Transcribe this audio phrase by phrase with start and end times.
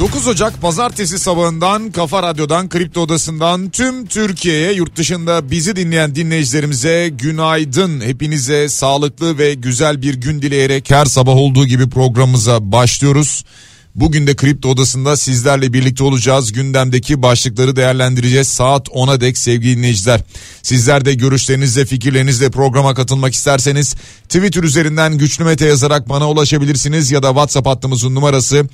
[0.00, 7.08] 9 Ocak pazartesi sabahından Kafa Radyo'dan Kripto Odası'ndan tüm Türkiye'ye yurt dışında bizi dinleyen dinleyicilerimize
[7.08, 8.00] günaydın.
[8.00, 13.44] Hepinize sağlıklı ve güzel bir gün dileyerek her sabah olduğu gibi programımıza başlıyoruz.
[13.94, 16.52] Bugün de Kripto Odası'nda sizlerle birlikte olacağız.
[16.52, 18.48] Gündemdeki başlıkları değerlendireceğiz.
[18.48, 20.20] Saat 10'a dek sevgili dinleyiciler.
[20.62, 27.10] Sizler de görüşlerinizle fikirlerinizle programa katılmak isterseniz Twitter üzerinden güçlü mete yazarak bana ulaşabilirsiniz.
[27.10, 28.68] Ya da WhatsApp hattımızın numarası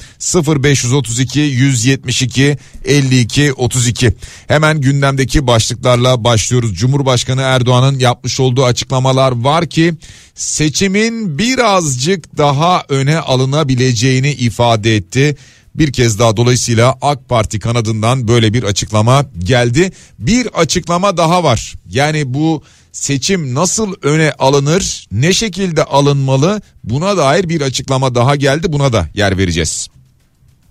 [0.46, 4.14] 0532 172 52 32.
[4.48, 6.74] Hemen gündemdeki başlıklarla başlıyoruz.
[6.74, 9.94] Cumhurbaşkanı Erdoğan'ın yapmış olduğu açıklamalar var ki
[10.36, 15.36] seçimin birazcık daha öne alınabileceğini ifade etti.
[15.74, 19.92] Bir kez daha dolayısıyla AK Parti kanadından böyle bir açıklama geldi.
[20.18, 21.74] Bir açıklama daha var.
[21.90, 28.72] Yani bu seçim nasıl öne alınır, ne şekilde alınmalı buna dair bir açıklama daha geldi.
[28.72, 29.88] Buna da yer vereceğiz.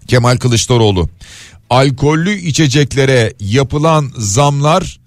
[0.07, 1.09] Kemal Kılıçdaroğlu
[1.69, 4.99] alkollü içeceklere yapılan zamlar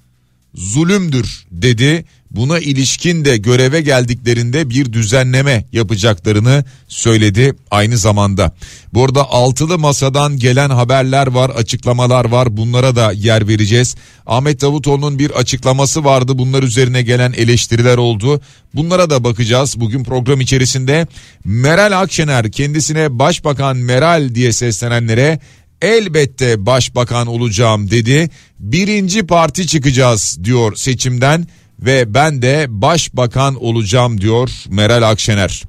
[0.55, 8.55] zulümdür dedi buna ilişkin de göreve geldiklerinde bir düzenleme yapacaklarını söyledi aynı zamanda.
[8.95, 12.57] Bu arada altılı masadan gelen haberler var, açıklamalar var.
[12.57, 13.97] Bunlara da yer vereceğiz.
[14.27, 16.39] Ahmet Davutoğlu'nun bir açıklaması vardı.
[16.39, 18.41] Bunlar üzerine gelen eleştiriler oldu.
[18.75, 21.07] Bunlara da bakacağız bugün program içerisinde.
[21.45, 25.41] Meral Akşener kendisine Başbakan Meral diye seslenenlere
[25.83, 28.31] elbette başbakan olacağım dedi.
[28.59, 31.47] Birinci parti çıkacağız diyor seçimden
[31.81, 35.63] ve ben de başbakan olacağım diyor Meral Akşener.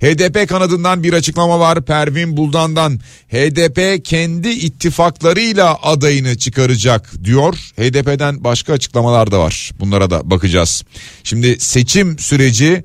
[0.00, 3.00] HDP kanadından bir açıklama var Pervin Buldan'dan.
[3.28, 7.54] HDP kendi ittifaklarıyla adayını çıkaracak diyor.
[7.54, 9.70] HDP'den başka açıklamalar da var.
[9.80, 10.82] Bunlara da bakacağız.
[11.24, 12.84] Şimdi seçim süreci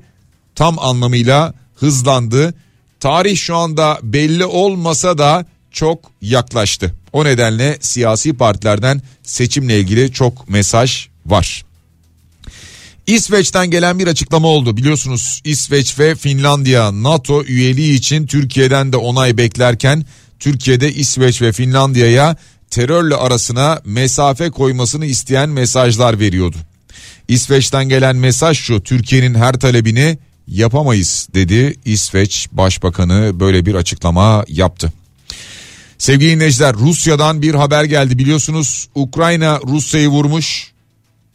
[0.54, 2.54] tam anlamıyla hızlandı.
[3.00, 6.94] Tarih şu anda belli olmasa da çok yaklaştı.
[7.12, 11.64] O nedenle siyasi partilerden seçimle ilgili çok mesaj var.
[13.14, 14.76] İsveç'ten gelen bir açıklama oldu.
[14.76, 20.04] Biliyorsunuz İsveç ve Finlandiya NATO üyeliği için Türkiye'den de onay beklerken
[20.40, 22.36] Türkiye'de İsveç ve Finlandiya'ya
[22.70, 26.56] terörle arasına mesafe koymasını isteyen mesajlar veriyordu.
[27.28, 30.18] İsveç'ten gelen mesaj şu Türkiye'nin her talebini
[30.48, 34.92] yapamayız dedi İsveç Başbakanı böyle bir açıklama yaptı.
[35.98, 40.72] Sevgili dinleyiciler Rusya'dan bir haber geldi biliyorsunuz Ukrayna Rusya'yı vurmuş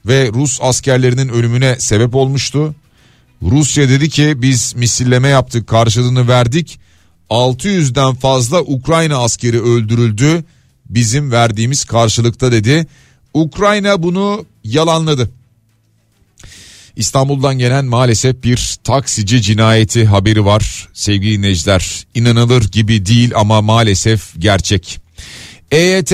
[0.08, 2.76] ve Rus askerlerinin ölümüne sebep olmuştu.
[3.42, 6.80] Rusya dedi ki biz misilleme yaptık karşılığını verdik.
[7.30, 10.44] 600'den fazla Ukrayna askeri öldürüldü
[10.90, 12.88] bizim verdiğimiz karşılıkta dedi.
[13.34, 15.30] Ukrayna bunu yalanladı.
[16.96, 22.08] İstanbul'dan gelen maalesef bir taksici cinayeti haberi var sevgili dinleyiciler.
[22.16, 25.00] İnanılır gibi değil ama maalesef gerçek.
[25.72, 26.14] EYT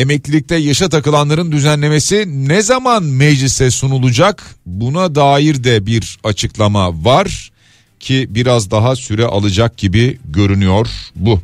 [0.00, 4.54] emeklilikte yaşa takılanların düzenlemesi ne zaman meclise sunulacak?
[4.66, 7.50] Buna dair de bir açıklama var
[8.00, 11.40] ki biraz daha süre alacak gibi görünüyor bu.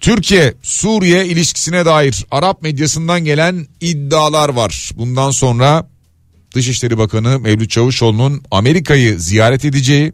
[0.00, 4.90] Türkiye Suriye ilişkisine dair Arap medyasından gelen iddialar var.
[4.96, 5.88] Bundan sonra
[6.54, 10.12] Dışişleri Bakanı Mevlüt Çavuşoğlu'nun Amerika'yı ziyaret edeceği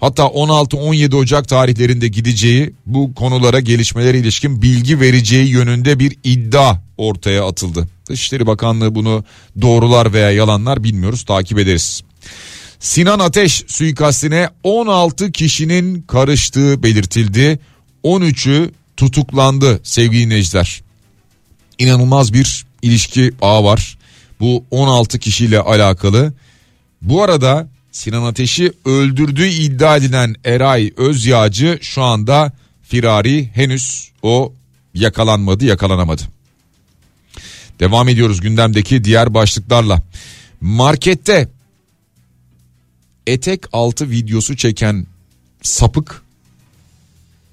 [0.00, 7.46] hatta 16-17 Ocak tarihlerinde gideceği bu konulara gelişmelere ilişkin bilgi vereceği yönünde bir iddia ortaya
[7.46, 7.88] atıldı.
[8.08, 9.24] Dışişleri Bakanlığı bunu
[9.60, 12.02] doğrular veya yalanlar bilmiyoruz takip ederiz.
[12.80, 17.58] Sinan Ateş suikastine 16 kişinin karıştığı belirtildi.
[18.04, 20.82] 13'ü tutuklandı sevgili dinleyiciler.
[21.78, 23.98] İnanılmaz bir ilişki ağı var.
[24.40, 26.32] Bu 16 kişiyle alakalı.
[27.02, 32.52] Bu arada Sinan Ateş'i öldürdüğü iddia edilen Eray Özyağcı şu anda
[32.82, 34.52] firari henüz o
[34.94, 36.22] yakalanmadı yakalanamadı.
[37.80, 40.02] Devam ediyoruz gündemdeki diğer başlıklarla.
[40.60, 41.48] Markette
[43.26, 45.06] etek altı videosu çeken
[45.62, 46.22] sapık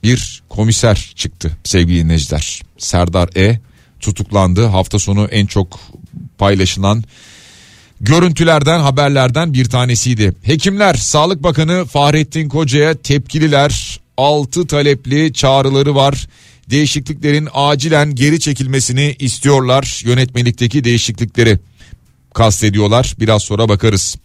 [0.03, 2.62] bir komiser çıktı sevgili dinleyiciler.
[2.77, 3.59] Serdar E
[4.00, 4.65] tutuklandı.
[4.65, 5.80] Hafta sonu en çok
[6.38, 7.03] paylaşılan
[8.01, 10.33] görüntülerden haberlerden bir tanesiydi.
[10.44, 16.27] Hekimler Sağlık Bakanı Fahrettin Koca'ya tepkililer altı talepli çağrıları var.
[16.69, 20.01] Değişikliklerin acilen geri çekilmesini istiyorlar.
[20.06, 21.59] Yönetmelikteki değişiklikleri
[22.33, 23.15] kastediyorlar.
[23.19, 24.15] Biraz sonra bakarız.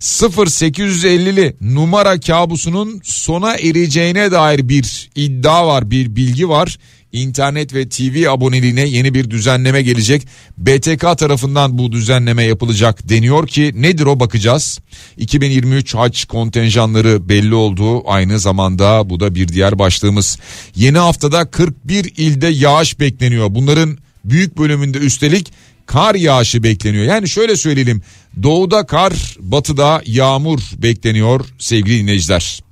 [0.00, 6.78] 0850'li numara kabusunun sona ereceğine dair bir iddia var, bir bilgi var.
[7.12, 10.26] İnternet ve TV aboneliğine yeni bir düzenleme gelecek.
[10.58, 14.78] BTK tarafından bu düzenleme yapılacak deniyor ki nedir o bakacağız.
[15.16, 18.10] 2023 haç kontenjanları belli oldu.
[18.10, 20.38] Aynı zamanda bu da bir diğer başlığımız.
[20.76, 23.46] Yeni haftada 41 ilde yağış bekleniyor.
[23.50, 25.52] Bunların büyük bölümünde üstelik
[25.86, 27.04] kar yağışı bekleniyor.
[27.04, 28.02] Yani şöyle söyleyelim
[28.42, 32.67] doğuda kar batıda yağmur bekleniyor sevgili dinleyiciler.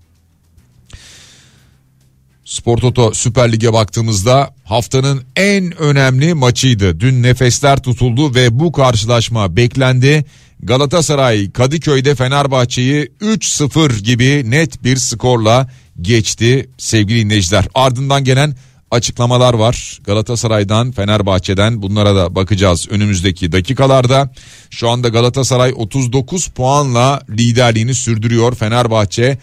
[2.46, 7.00] Spor Toto Süper Lig'e baktığımızda haftanın en önemli maçıydı.
[7.00, 10.24] Dün nefesler tutuldu ve bu karşılaşma beklendi.
[10.62, 15.70] Galatasaray Kadıköy'de Fenerbahçe'yi 3-0 gibi net bir skorla
[16.00, 17.64] geçti sevgili dinleyiciler.
[17.74, 18.56] Ardından gelen
[18.90, 19.98] açıklamalar var.
[20.04, 24.30] Galatasaray'dan, Fenerbahçe'den bunlara da bakacağız önümüzdeki dakikalarda.
[24.70, 28.54] Şu anda Galatasaray 39 puanla liderliğini sürdürüyor.
[28.54, 29.38] Fenerbahçe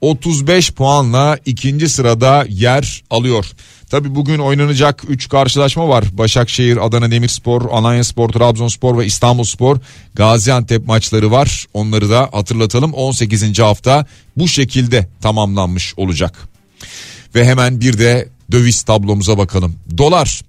[0.00, 3.46] 35 puanla ikinci sırada yer alıyor.
[3.90, 6.04] Tabi bugün oynanacak 3 karşılaşma var.
[6.12, 9.78] Başakşehir, Adana Demirspor, Alanya Spor, Trabzonspor ve İstanbulspor
[10.14, 11.66] Gaziantep maçları var.
[11.74, 12.92] Onları da hatırlatalım.
[12.92, 13.58] 18.
[13.58, 14.06] hafta
[14.36, 16.48] bu şekilde tamamlanmış olacak.
[17.34, 19.74] Ve hemen bir de döviz tablomuza bakalım.
[19.98, 20.40] Dolar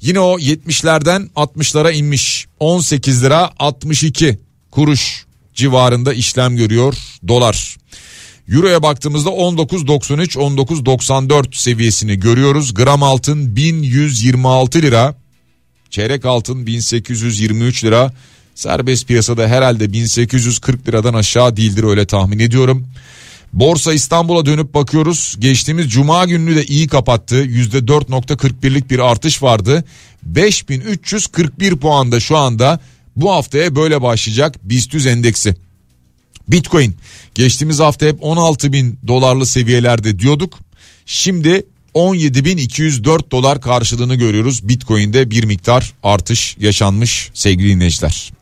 [0.00, 2.46] yine o 70'lerden 60'lara inmiş.
[2.60, 4.38] 18 lira 62
[4.70, 5.24] kuruş
[5.54, 6.94] civarında işlem görüyor
[7.28, 7.76] dolar.
[8.48, 12.74] Euro'ya baktığımızda 19.93 19.94 seviyesini görüyoruz.
[12.74, 15.14] Gram altın 1126 lira.
[15.90, 18.12] Çeyrek altın 1823 lira.
[18.54, 22.86] Serbest piyasada herhalde 1840 liradan aşağı değildir öyle tahmin ediyorum.
[23.52, 25.36] Borsa İstanbul'a dönüp bakıyoruz.
[25.38, 27.44] Geçtiğimiz cuma gününü de iyi kapattı.
[27.44, 29.84] %4.41'lik bir artış vardı.
[30.22, 32.80] 5341 puanda şu anda
[33.16, 35.56] bu haftaya böyle başlayacak BIST endeksi.
[36.48, 36.96] Bitcoin
[37.34, 40.58] geçtiğimiz hafta hep 16 bin dolarlı seviyelerde diyorduk.
[41.06, 44.68] Şimdi 17.204 dolar karşılığını görüyoruz.
[44.68, 48.32] Bitcoin'de bir miktar artış yaşanmış sevgili dinleyiciler.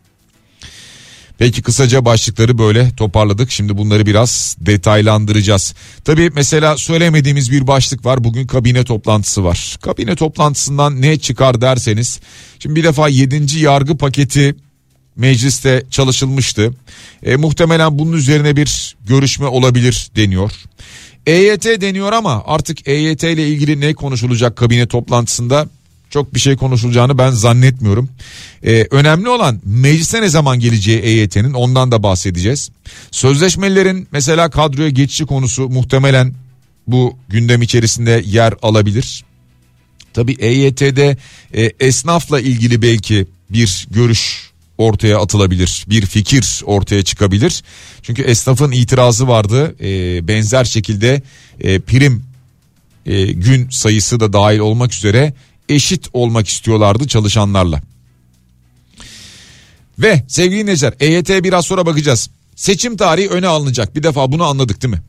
[1.41, 3.51] Peki kısaca başlıkları böyle toparladık.
[3.51, 5.75] Şimdi bunları biraz detaylandıracağız.
[6.05, 8.25] Tabii mesela söylemediğimiz bir başlık var.
[8.25, 9.79] Bugün kabine toplantısı var.
[9.83, 12.21] Kabine toplantısından ne çıkar derseniz.
[12.59, 13.59] Şimdi bir defa 7.
[13.59, 14.57] yargı paketi
[15.17, 16.73] mecliste çalışılmıştı.
[17.23, 20.53] E, muhtemelen bunun üzerine bir görüşme olabilir deniyor.
[21.27, 25.69] EYT deniyor ama artık EYT ile ilgili ne konuşulacak kabine toplantısında
[26.11, 28.09] çok bir şey konuşulacağını ben zannetmiyorum.
[28.65, 32.71] Ee, önemli olan meclise ne zaman geleceği EYT'nin ondan da bahsedeceğiz.
[33.11, 36.35] Sözleşmelerin mesela kadroya geçişi konusu muhtemelen
[36.87, 39.25] bu gündem içerisinde yer alabilir.
[40.15, 41.17] Tabi EYT'de
[41.55, 44.50] e, esnafla ilgili belki bir görüş
[44.81, 45.85] ortaya atılabilir.
[45.89, 47.63] Bir fikir ortaya çıkabilir.
[48.03, 49.77] Çünkü esnafın itirazı vardı.
[49.81, 51.23] E, benzer şekilde
[51.61, 52.23] e, prim
[53.07, 55.35] e, gün sayısı da dahil olmak üzere
[55.69, 57.83] eşit olmak istiyorlardı çalışanlarla.
[59.99, 62.31] Ve sevgili dinleyiciler EYT'ye biraz sonra bakacağız.
[62.57, 63.97] Seçim tarihi öne alınacak.
[63.97, 65.03] Bir defa bunu anladık değil mi?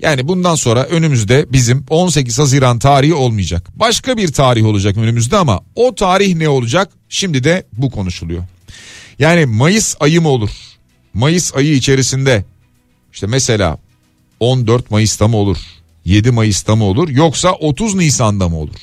[0.00, 3.68] Yani bundan sonra önümüzde bizim 18 Haziran tarihi olmayacak.
[3.76, 6.90] Başka bir tarih olacak önümüzde ama o tarih ne olacak?
[7.08, 8.42] Şimdi de bu konuşuluyor.
[9.18, 10.50] Yani Mayıs ayı mı olur?
[11.14, 12.44] Mayıs ayı içerisinde
[13.12, 13.78] işte mesela
[14.40, 15.58] 14 Mayıs'ta mı olur?
[16.04, 17.08] 7 Mayıs'ta mı olur?
[17.08, 18.76] Yoksa 30 Nisan'da mı olur?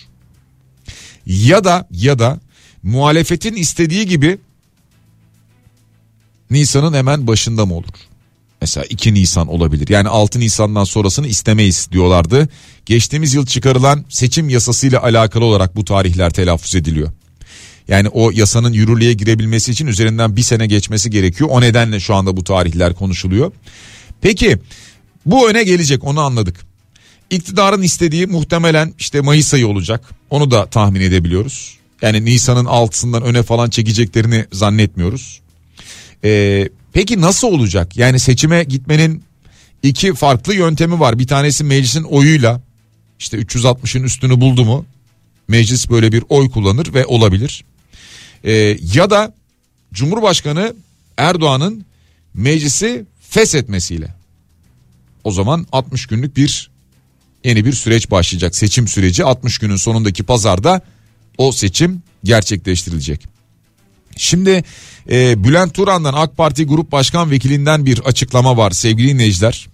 [1.25, 2.39] Ya da ya da
[2.83, 4.37] muhalefetin istediği gibi
[6.49, 7.93] Nisan'ın hemen başında mı olur?
[8.61, 9.87] Mesela 2 Nisan olabilir.
[9.89, 12.49] Yani 6 Nisan'dan sonrasını istemeyiz diyorlardı.
[12.85, 17.11] Geçtiğimiz yıl çıkarılan seçim yasasıyla alakalı olarak bu tarihler telaffuz ediliyor.
[17.87, 21.49] Yani o yasanın yürürlüğe girebilmesi için üzerinden bir sene geçmesi gerekiyor.
[21.53, 23.51] O nedenle şu anda bu tarihler konuşuluyor.
[24.21, 24.57] Peki
[25.25, 26.55] bu öne gelecek onu anladık.
[27.29, 30.09] İktidarın istediği muhtemelen işte Mayıs ayı olacak.
[30.29, 31.77] Onu da tahmin edebiliyoruz.
[32.01, 35.41] Yani Nisan'ın altısından öne falan çekeceklerini zannetmiyoruz.
[36.23, 37.97] Ee, peki nasıl olacak?
[37.97, 39.23] Yani seçime gitmenin
[39.83, 41.19] iki farklı yöntemi var.
[41.19, 42.61] Bir tanesi meclisin oyuyla
[43.19, 44.85] işte 360'ın üstünü buldu mu
[45.47, 47.65] meclis böyle bir oy kullanır ve olabilir.
[48.43, 49.33] Ee, ya da
[49.93, 50.75] Cumhurbaşkanı
[51.17, 51.85] Erdoğan'ın
[52.33, 54.15] meclisi feshetmesiyle.
[55.23, 56.71] O zaman 60 günlük bir
[57.43, 58.55] yeni bir süreç başlayacak.
[58.55, 60.81] Seçim süreci 60 günün sonundaki pazarda
[61.37, 63.27] o seçim gerçekleştirilecek.
[64.17, 64.63] Şimdi
[65.09, 69.67] e, Bülent Turan'dan AK Parti Grup Başkan Vekilinden bir açıklama var sevgili dinleyiciler.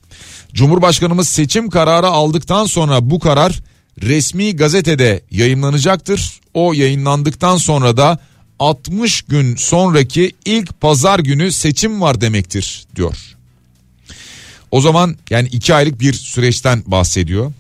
[0.54, 3.60] Cumhurbaşkanımız seçim kararı aldıktan sonra bu karar
[4.02, 6.40] resmi gazetede yayınlanacaktır.
[6.54, 8.20] O yayınlandıktan sonra da
[8.60, 13.18] 60 gün sonraki ilk pazar günü seçim var demektir diyor.
[14.72, 17.54] O zaman yani iki aylık bir süreçten bahsediyor.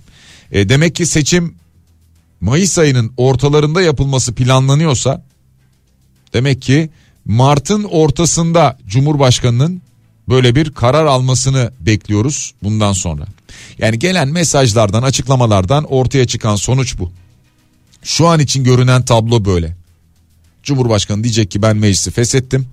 [0.51, 1.55] E, demek ki seçim
[2.41, 5.23] Mayıs ayının ortalarında yapılması planlanıyorsa
[6.33, 6.89] demek ki
[7.25, 9.81] Mart'ın ortasında Cumhurbaşkanı'nın
[10.29, 13.25] böyle bir karar almasını bekliyoruz bundan sonra.
[13.77, 17.11] Yani gelen mesajlardan açıklamalardan ortaya çıkan sonuç bu.
[18.03, 19.78] Şu an için görünen tablo böyle.
[20.63, 22.67] Cumhurbaşkanı diyecek ki ben meclisi feshettim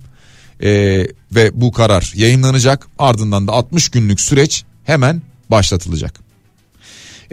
[0.61, 6.19] ee, ve bu karar yayınlanacak ardından da 60 günlük süreç hemen başlatılacak.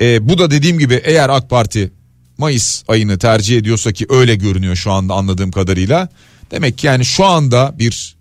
[0.00, 1.92] Ee, bu da dediğim gibi eğer AK Parti
[2.38, 6.08] Mayıs ayını tercih ediyorsa ki öyle görünüyor şu anda anladığım kadarıyla.
[6.50, 8.16] Demek ki yani şu anda bir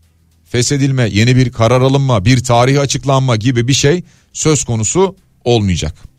[0.45, 6.12] feshedilme, yeni bir karar alınma, bir tarihi açıklanma gibi bir şey söz konusu olmayacak.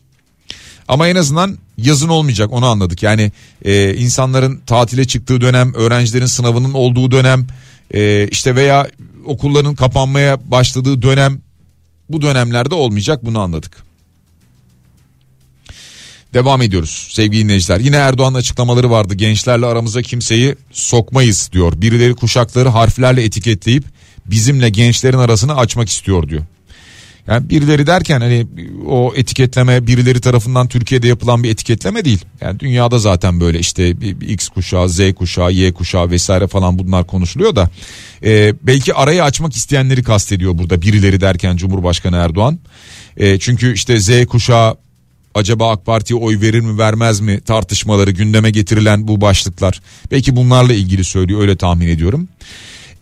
[0.88, 3.02] Ama en azından yazın olmayacak onu anladık.
[3.02, 3.32] Yani
[3.64, 7.46] e, insanların tatile çıktığı dönem, öğrencilerin sınavının olduğu dönem,
[7.94, 8.88] e, işte veya
[9.24, 11.40] okulların kapanmaya başladığı dönem
[12.08, 13.84] bu dönemlerde olmayacak bunu anladık.
[16.34, 17.80] Devam ediyoruz sevgili dinleyiciler.
[17.80, 19.14] Yine Erdoğan açıklamaları vardı.
[19.14, 21.72] Gençlerle aramıza kimseyi sokmayız diyor.
[21.80, 23.84] Birileri kuşakları harflerle etiketleyip
[24.26, 26.42] bizimle gençlerin arasını açmak istiyor diyor.
[27.26, 28.46] Yani birileri derken hani
[28.86, 32.24] o etiketleme birileri tarafından Türkiye'de yapılan bir etiketleme değil.
[32.40, 33.90] Yani dünyada zaten böyle işte
[34.28, 37.70] X kuşağı, Z kuşağı, Y kuşağı vesaire falan bunlar konuşuluyor da
[38.24, 42.58] e, belki arayı açmak isteyenleri kastediyor burada birileri derken Cumhurbaşkanı Erdoğan.
[43.16, 44.76] E, çünkü işte Z kuşağı
[45.34, 49.80] acaba AK Parti'ye oy verir mi vermez mi tartışmaları gündeme getirilen bu başlıklar.
[50.10, 52.28] Belki bunlarla ilgili söylüyor öyle tahmin ediyorum.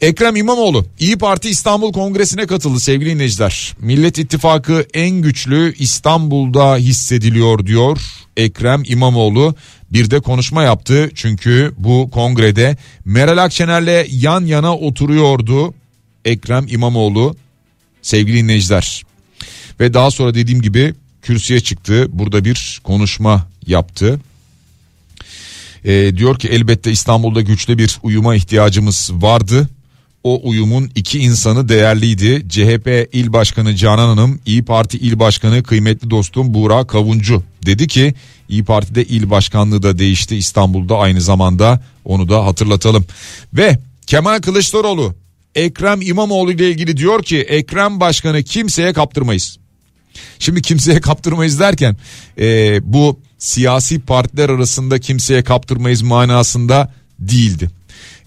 [0.02, 3.75] Ekrem İmamoğlu İyi Parti İstanbul Kongresi'ne katıldı sevgili dinleyiciler.
[3.80, 8.00] Millet İttifakı en güçlü İstanbul'da hissediliyor diyor
[8.37, 9.54] Ekrem İmamoğlu.
[9.90, 15.75] Bir de konuşma yaptı çünkü bu kongrede Meral Akşener'le yan yana oturuyordu
[16.25, 17.37] Ekrem İmamoğlu
[18.02, 19.02] sevgili dinleyiciler.
[19.80, 24.21] Ve daha sonra dediğim gibi kürsüye çıktı burada bir konuşma yaptı.
[25.85, 29.68] E, diyor ki elbette İstanbul'da güçlü bir uyuma ihtiyacımız vardı
[30.24, 32.48] o uyumun iki insanı değerliydi.
[32.48, 38.14] CHP İl Başkanı Canan Hanım, İyi Parti İl Başkanı kıymetli dostum Buğra Kavuncu dedi ki
[38.48, 43.04] İyi Parti'de il başkanlığı da değişti İstanbul'da aynı zamanda onu da hatırlatalım.
[43.54, 45.14] Ve Kemal Kılıçdaroğlu
[45.54, 49.58] Ekrem İmamoğlu ile ilgili diyor ki Ekrem Başkanı kimseye kaptırmayız.
[50.38, 51.96] Şimdi kimseye kaptırmayız derken
[52.38, 57.70] e, bu siyasi partiler arasında kimseye kaptırmayız manasında değildi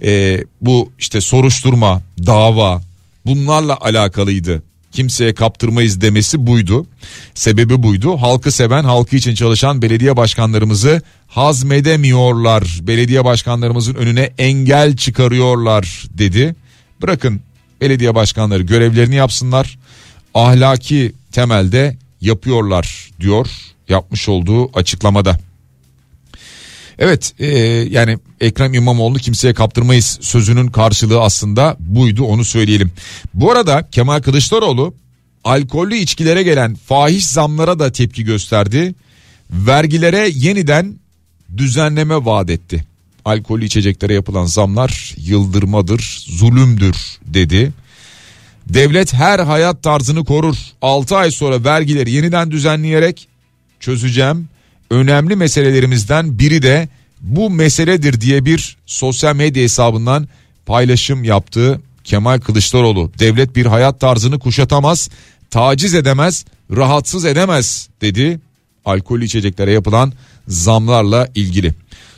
[0.04, 2.82] e, bu işte soruşturma, dava
[3.26, 4.64] bunlarla alakalıydı.
[4.92, 6.88] Kimseye kaptırmayız demesi buydu.
[7.34, 8.18] Sebebi buydu.
[8.18, 12.80] Halkı seven, halkı için çalışan belediye başkanlarımızı hazmedemiyorlar.
[12.82, 16.56] Belediye başkanlarımızın önüne engel çıkarıyorlar dedi.
[17.02, 17.42] Bırakın
[17.82, 19.78] belediye başkanları görevlerini yapsınlar.
[20.34, 23.48] Ahlaki temelde yapıyorlar diyor
[23.90, 25.40] yapmış olduğu açıklamada.
[27.00, 27.48] Evet e,
[27.90, 32.92] yani Ekrem İmamoğlu kimseye kaptırmayız sözünün karşılığı aslında buydu onu söyleyelim.
[33.34, 34.94] Bu arada Kemal Kılıçdaroğlu
[35.44, 38.96] alkollü içkilere gelen fahiş zamlara da tepki gösterdi.
[39.52, 40.96] Vergilere yeniden
[41.58, 42.86] düzenleme vaat etti.
[43.26, 47.72] Alkollü içeceklere yapılan zamlar yıldırmadır, zulümdür dedi.
[48.70, 50.56] Devlet her hayat tarzını korur.
[50.82, 53.28] 6 ay sonra vergileri yeniden düzenleyerek
[53.80, 54.48] çözeceğim
[54.90, 56.90] önemli meselelerimizden biri de
[57.26, 60.28] bu meseledir diye bir sosyal medya hesabından
[60.66, 63.12] paylaşım yaptığı Kemal Kılıçdaroğlu.
[63.20, 65.10] Devlet bir hayat tarzını kuşatamaz,
[65.50, 68.40] taciz edemez, rahatsız edemez dedi.
[68.86, 70.14] Alkol içeceklere yapılan
[70.48, 71.74] zamlarla ilgili.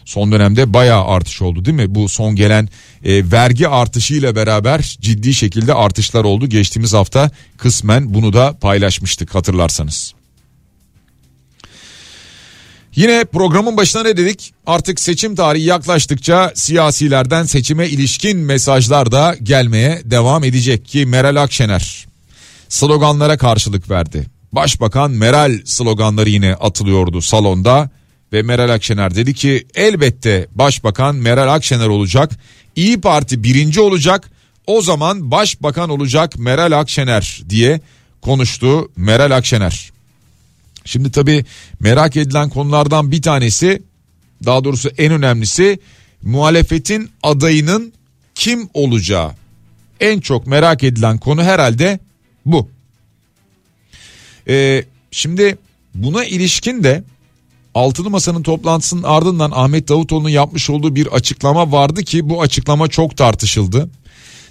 [0.05, 1.95] Son dönemde bayağı artış oldu değil mi?
[1.95, 2.69] Bu son gelen
[3.03, 6.47] e, vergi artışıyla beraber ciddi şekilde artışlar oldu.
[6.47, 10.13] Geçtiğimiz hafta kısmen bunu da paylaşmıştık hatırlarsanız.
[12.97, 14.53] Yine programın başına ne dedik?
[14.65, 22.07] Artık seçim tarihi yaklaştıkça siyasilerden seçime ilişkin mesajlar da gelmeye devam edecek ki Meral Akşener
[22.69, 24.25] sloganlara karşılık verdi.
[24.51, 27.89] Başbakan Meral sloganları yine atılıyordu salonda
[28.33, 32.31] ve Meral Akşener dedi ki elbette Başbakan Meral Akşener olacak.
[32.75, 34.29] İyi Parti birinci olacak.
[34.67, 37.81] O zaman başbakan olacak Meral Akşener diye
[38.21, 39.96] konuştu Meral Akşener.
[40.87, 41.45] Şimdi tabii
[41.79, 43.81] merak edilen konulardan bir tanesi
[44.45, 45.79] daha doğrusu en önemlisi
[46.23, 47.93] muhalefetin adayının
[48.35, 49.31] kim olacağı.
[49.99, 51.99] En çok merak edilen konu herhalde
[52.45, 52.69] bu.
[54.47, 55.57] Ee, şimdi
[55.95, 57.03] buna ilişkin de
[57.75, 63.17] Altılı Masa'nın toplantısının ardından Ahmet Davutoğlu'nun yapmış olduğu bir açıklama vardı ki bu açıklama çok
[63.17, 63.89] tartışıldı.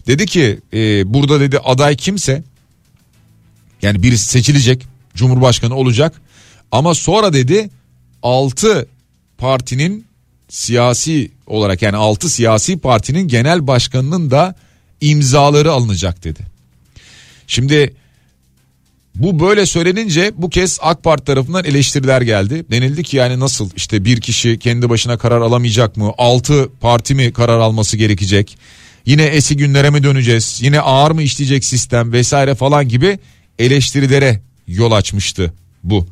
[0.06, 2.42] Dedi ki e, burada dedi aday kimse
[3.82, 6.20] yani birisi seçilecek Cumhurbaşkanı olacak
[6.72, 7.70] ama sonra dedi
[8.22, 8.86] 6
[9.38, 10.06] partinin
[10.48, 14.54] siyasi olarak yani 6 siyasi partinin genel başkanının da
[15.00, 16.40] imzaları alınacak dedi.
[17.46, 17.94] Şimdi
[19.14, 22.64] bu böyle söylenince bu kez AK Parti tarafından eleştiriler geldi.
[22.70, 26.12] Denildi ki yani nasıl işte bir kişi kendi başına karar alamayacak mı?
[26.18, 28.58] 6 parti mi karar alması gerekecek?
[29.06, 30.58] Yine eski günlere mi döneceğiz?
[30.62, 33.18] Yine ağır mı işleyecek sistem vesaire falan gibi
[33.58, 35.52] eleştirilere yol açmıştı
[35.84, 36.06] bu.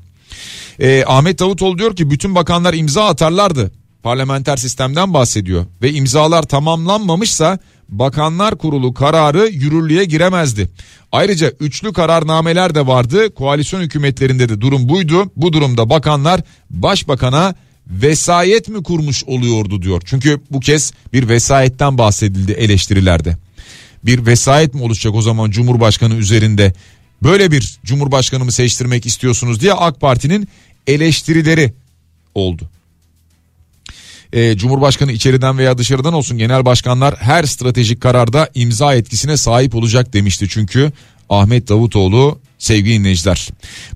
[0.80, 3.72] Ee, Ahmet Davutoğlu diyor ki bütün bakanlar imza atarlardı.
[4.02, 10.68] Parlamenter sistemden bahsediyor ve imzalar tamamlanmamışsa Bakanlar Kurulu kararı yürürlüğe giremezdi.
[11.12, 13.34] Ayrıca üçlü kararnameler de vardı.
[13.34, 15.30] Koalisyon hükümetlerinde de durum buydu.
[15.36, 16.40] Bu durumda bakanlar
[16.70, 17.54] başbakana
[17.86, 20.02] vesayet mi kurmuş oluyordu diyor.
[20.04, 23.36] Çünkü bu kez bir vesayetten bahsedildi eleştirilerde.
[24.04, 26.72] Bir vesayet mi oluşacak o zaman Cumhurbaşkanı üzerinde?
[27.24, 30.48] Böyle bir Cumhurbaşkanı mı seçtirmek istiyorsunuz diye AK Parti'nin
[30.86, 31.72] eleştirileri
[32.34, 32.70] oldu.
[34.32, 40.12] Ee, Cumhurbaşkanı içeriden veya dışarıdan olsun genel başkanlar her stratejik kararda imza etkisine sahip olacak
[40.12, 40.92] demişti çünkü
[41.28, 43.48] Ahmet Davutoğlu sevgili dinleyiciler.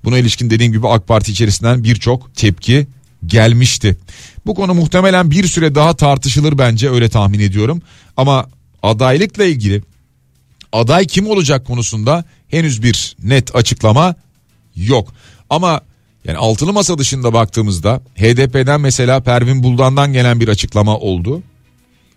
[0.04, 2.86] Buna ilişkin dediğim gibi AK Parti içerisinden birçok tepki
[3.26, 3.96] gelmişti.
[4.46, 7.82] Bu konu muhtemelen bir süre daha tartışılır bence öyle tahmin ediyorum.
[8.16, 8.48] Ama
[8.82, 9.82] adaylıkla ilgili
[10.72, 14.14] aday kim olacak konusunda henüz bir net açıklama
[14.76, 15.14] yok.
[15.50, 15.80] Ama
[16.24, 21.42] yani altılı masa dışında baktığımızda HDP'den mesela Pervin Buldan'dan gelen bir açıklama oldu.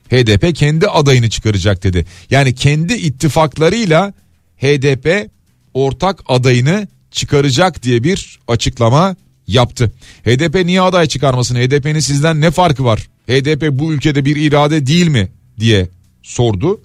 [0.09, 2.05] HDP kendi adayını çıkaracak dedi.
[2.29, 4.13] Yani kendi ittifaklarıyla
[4.57, 5.29] HDP
[5.73, 9.15] ortak adayını çıkaracak diye bir açıklama
[9.47, 9.91] yaptı.
[10.23, 11.55] HDP niye aday çıkarmasın?
[11.55, 13.07] HDP'nin sizden ne farkı var?
[13.27, 15.29] HDP bu ülkede bir irade değil mi
[15.59, 15.89] diye
[16.23, 16.81] sordu.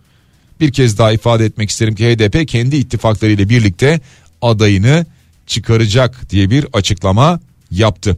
[0.61, 4.01] Bir kez daha ifade etmek isterim ki HDP kendi ittifaklarıyla birlikte
[4.43, 5.07] adayını
[5.47, 7.41] çıkaracak diye bir açıklama
[7.71, 8.17] yaptı.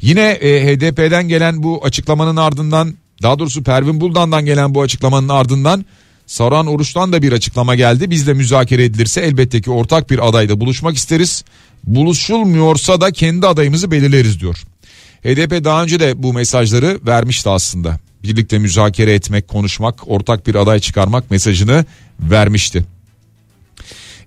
[0.00, 5.84] Yine e, HDP'den gelen bu açıklamanın ardından daha doğrusu Pervin Buldan'dan gelen bu açıklamanın ardından
[6.26, 8.10] Saran Oruç'tan da bir açıklama geldi.
[8.10, 11.44] Biz de müzakere edilirse elbette ki ortak bir adayda buluşmak isteriz.
[11.84, 14.62] Buluşulmuyorsa da kendi adayımızı belirleriz diyor.
[15.22, 17.98] HDP daha önce de bu mesajları vermişti aslında.
[18.28, 21.84] Birlikte müzakere etmek, konuşmak, ortak bir aday çıkarmak mesajını
[22.20, 22.84] vermişti.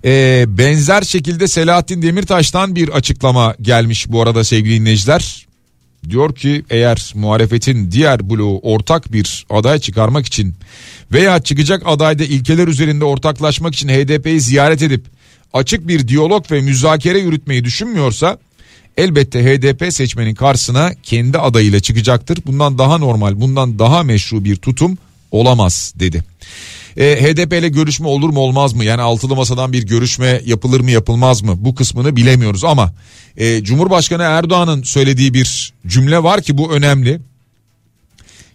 [0.04, 5.46] Ee, benzer şekilde Selahattin Demirtaş'tan bir açıklama gelmiş bu arada sevgili dinleyiciler.
[6.10, 10.54] Diyor ki eğer muhalefetin diğer bloğu ortak bir aday çıkarmak için
[11.12, 15.04] veya çıkacak adayda ilkeler üzerinde ortaklaşmak için HDP'yi ziyaret edip
[15.52, 18.38] açık bir diyalog ve müzakere yürütmeyi düşünmüyorsa
[18.96, 22.38] elbette HDP seçmenin karşısına kendi adayıyla çıkacaktır.
[22.46, 24.98] Bundan daha normal, bundan daha meşru bir tutum
[25.30, 26.24] olamaz dedi.
[26.96, 28.84] E, HDP ile görüşme olur mu olmaz mı?
[28.84, 31.54] Yani altılı masadan bir görüşme yapılır mı yapılmaz mı?
[31.58, 32.92] Bu kısmını bilemiyoruz ama
[33.36, 37.20] e, Cumhurbaşkanı Erdoğan'ın söylediği bir cümle var ki bu önemli.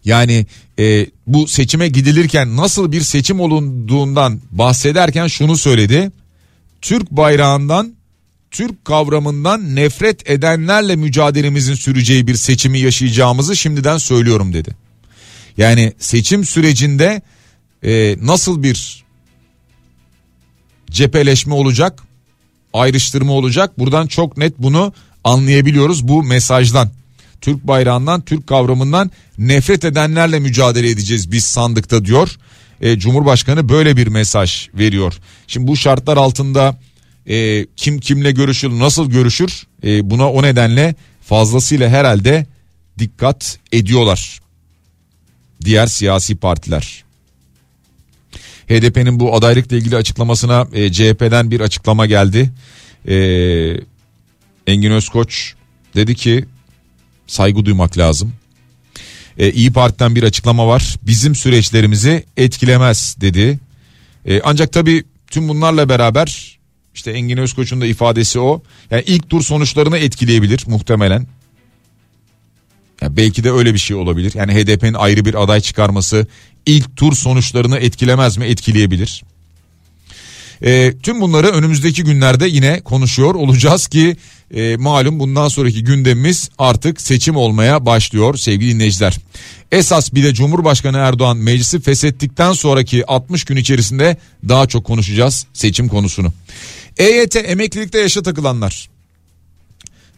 [0.06, 0.46] Yani
[0.80, 6.12] e, bu seçime gidilirken nasıl bir seçim olunduğundan bahsederken şunu söyledi.
[6.82, 7.95] Türk bayrağından
[8.56, 14.76] Türk kavramından nefret edenlerle mücadelemizin süreceği bir seçimi yaşayacağımızı şimdiden söylüyorum dedi.
[15.58, 17.22] Yani seçim sürecinde
[17.84, 19.06] e, nasıl bir
[20.92, 22.04] cepheleşme olacak,
[22.74, 23.80] ayrıştırma olacak.
[23.80, 26.90] Buradan çok net bunu anlayabiliyoruz bu mesajdan.
[27.42, 32.36] Türk bayrağından, Türk kavramından nefret edenlerle mücadele edeceğiz biz sandıkta diyor.
[32.82, 35.14] E, Cumhurbaşkanı böyle bir mesaj veriyor.
[35.48, 36.78] Şimdi bu şartlar altında
[37.28, 39.68] e, kim kimle görüşür, nasıl görüşür?
[39.84, 42.46] E, buna o nedenle fazlasıyla herhalde
[43.00, 44.40] dikkat ediyorlar.
[45.66, 47.04] Diğer siyasi partiler.
[48.70, 52.52] HDP'nin bu adaylıkla ilgili açıklamasına e, CHP'den bir açıklama geldi.
[53.08, 53.16] E,
[54.68, 55.54] Engin Özkoç
[55.96, 56.46] dedi ki
[57.28, 58.34] saygı duymak lazım.
[59.38, 60.96] E, İyi Parti'den bir açıklama var.
[61.02, 63.60] Bizim süreçlerimizi etkilemez dedi.
[64.26, 66.58] E, ancak tabii tüm bunlarla beraber
[66.96, 68.64] işte Engin Özkoç'un da ifadesi o.
[68.92, 71.28] Yani ilk tur sonuçlarını etkileyebilir muhtemelen.
[73.02, 74.32] Yani belki de öyle bir şey olabilir.
[74.36, 76.28] Yani HDP'nin ayrı bir aday çıkarması
[76.66, 78.46] ilk tur sonuçlarını etkilemez mi?
[78.46, 79.24] Etkileyebilir.
[80.62, 84.18] E, tüm bunları önümüzdeki günlerde yine konuşuyor olacağız ki
[84.56, 89.18] e, malum bundan sonraki gündemimiz artık seçim olmaya başlıyor sevgili dinleyiciler.
[89.72, 94.18] Esas bir de Cumhurbaşkanı Erdoğan meclisi feshettikten sonraki 60 gün içerisinde
[94.50, 96.34] daha çok konuşacağız seçim konusunu.
[96.98, 98.90] EYT emeklilikte yaşa takılanlar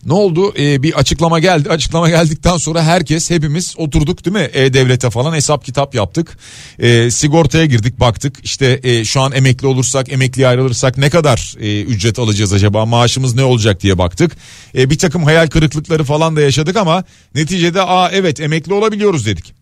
[0.06, 0.54] Ne oldu?
[0.60, 1.70] Ee, bir açıklama geldi.
[1.70, 4.50] Açıklama geldikten sonra herkes hepimiz oturduk değil mi?
[4.54, 6.38] E-Devlet'e falan hesap kitap yaptık.
[6.80, 8.40] Ee, sigortaya girdik baktık.
[8.44, 12.86] İşte e, şu an emekli olursak emekliye ayrılırsak ne kadar e, ücret alacağız acaba?
[12.86, 14.38] Maaşımız ne olacak diye baktık.
[14.78, 17.04] E, bir takım hayal kırıklıkları falan da yaşadık ama
[17.36, 19.54] neticede aa evet emekli olabiliyoruz dedik.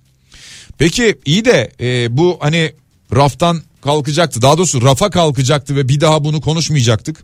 [0.78, 2.71] Peki iyi de e, bu hani
[3.15, 4.41] raftan kalkacaktı.
[4.41, 7.17] Daha doğrusu rafa kalkacaktı ve bir daha bunu konuşmayacaktık.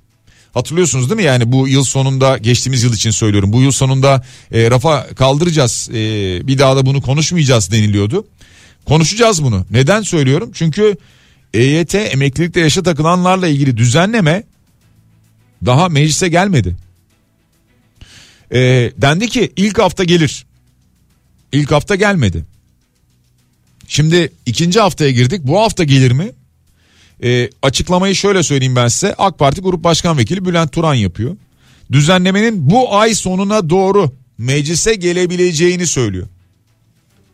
[0.54, 3.54] Hatırlıyorsunuz değil mi yani bu yıl sonunda geçtiğimiz yıl için söylüyorum.
[3.54, 5.94] Bu yıl sonunda e, rafa kaldıracağız e,
[6.48, 8.28] bir daha da bunu konuşmayacağız deniliyordu.
[8.86, 9.66] Konuşacağız bunu.
[9.72, 10.52] Neden söylüyorum?
[10.54, 10.98] Çünkü
[11.54, 14.44] EYT emeklilikte yaşa takılanlarla ilgili düzenleme
[15.66, 16.76] daha meclise gelmedi.
[18.54, 18.60] E,
[18.98, 20.46] dendi ki ilk hafta gelir.
[21.52, 22.46] İlk hafta gelmedi.
[23.88, 25.42] Şimdi ikinci haftaya girdik.
[25.44, 26.32] Bu hafta gelir mi?
[27.24, 29.16] E, açıklamayı şöyle söyleyeyim ben size.
[29.18, 31.38] AK Parti Grup Başkan Vekili Bülent Turan yapıyor.
[31.92, 36.28] Düzenlemenin bu ay sonuna doğru meclise gelebileceğini söylüyor.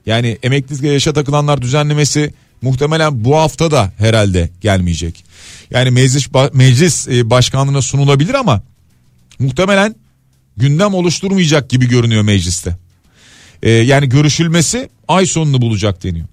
[0.06, 5.24] Yani emeklilikle yaşa takılanlar düzenlemesi muhtemelen bu hafta da herhalde gelmeyecek.
[5.72, 8.62] Yani meclis meclis e, başkanlığına sunulabilir ama
[9.40, 9.96] muhtemelen
[10.58, 12.78] gündem oluşturmayacak gibi görünüyor mecliste.
[13.64, 16.28] Ee, yani görüşülmesi ay sonunu bulacak deniyor.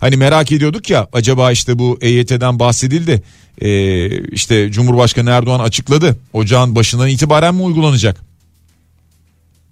[0.00, 3.22] Hani merak ediyorduk ya acaba işte bu EYT'den bahsedildi.
[3.60, 6.16] Ee, işte Cumhurbaşkanı Erdoğan açıkladı.
[6.32, 8.20] Ocağın başından itibaren mi uygulanacak?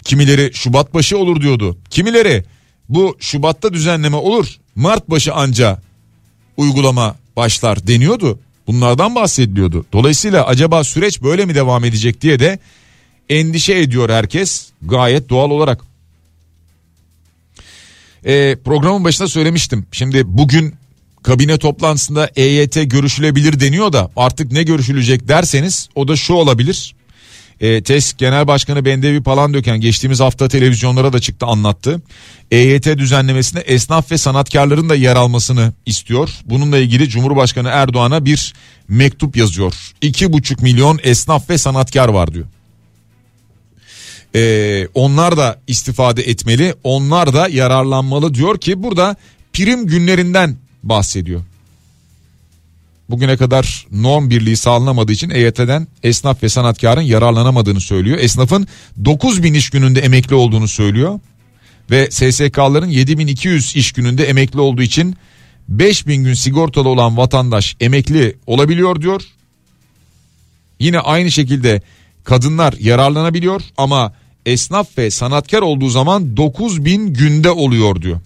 [0.04, 1.78] Kimileri Şubat başı olur diyordu.
[1.90, 2.44] Kimileri
[2.88, 4.56] bu Şubat'ta düzenleme olur.
[4.74, 5.80] Mart başı anca
[6.56, 8.38] uygulama başlar deniyordu.
[8.66, 9.86] Bunlardan bahsediliyordu.
[9.92, 12.58] Dolayısıyla acaba süreç böyle mi devam edecek diye de
[13.28, 15.80] endişe ediyor herkes gayet doğal olarak.
[18.26, 19.86] E, programın başında söylemiştim.
[19.92, 20.74] Şimdi bugün
[21.22, 26.94] kabine toplantısında EYT görüşülebilir deniyor da artık ne görüşülecek derseniz o da şu olabilir.
[27.60, 32.02] E, TES Genel Başkanı Bendevi Palandöken geçtiğimiz hafta televizyonlara da çıktı anlattı.
[32.50, 36.30] EYT düzenlemesinde esnaf ve sanatkarların da yer almasını istiyor.
[36.44, 38.54] Bununla ilgili Cumhurbaşkanı Erdoğan'a bir
[38.88, 39.74] mektup yazıyor.
[40.02, 42.46] 2,5 milyon esnaf ve sanatkar var diyor.
[44.34, 49.16] Ee, onlar da istifade etmeli, onlar da yararlanmalı diyor ki burada
[49.52, 51.42] prim günlerinden bahsediyor.
[53.10, 58.18] Bugüne kadar norm birliği sağlanamadığı için EYT'den esnaf ve sanatkarın yararlanamadığını söylüyor.
[58.18, 58.66] Esnafın
[59.04, 61.20] 9 bin iş gününde emekli olduğunu söylüyor.
[61.90, 65.16] Ve SSK'ların 7200 iş gününde emekli olduğu için
[65.68, 69.22] 5000 gün sigortalı olan vatandaş emekli olabiliyor diyor.
[70.80, 71.82] Yine aynı şekilde
[72.26, 74.12] kadınlar yararlanabiliyor ama
[74.46, 78.20] esnaf ve sanatkar olduğu zaman 9 bin günde oluyor diyor.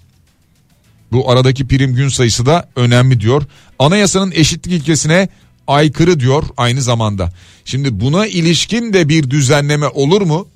[1.13, 3.43] Bu aradaki prim gün sayısı da önemli diyor.
[3.79, 5.29] Anayasanın eşitlik ilkesine
[5.67, 7.33] aykırı diyor aynı zamanda.
[7.65, 10.49] Şimdi buna ilişkin de bir düzenleme olur mu?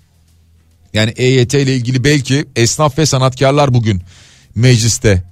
[0.95, 4.03] Yani EYT ile ilgili belki esnaf ve sanatkarlar bugün
[4.55, 5.25] mecliste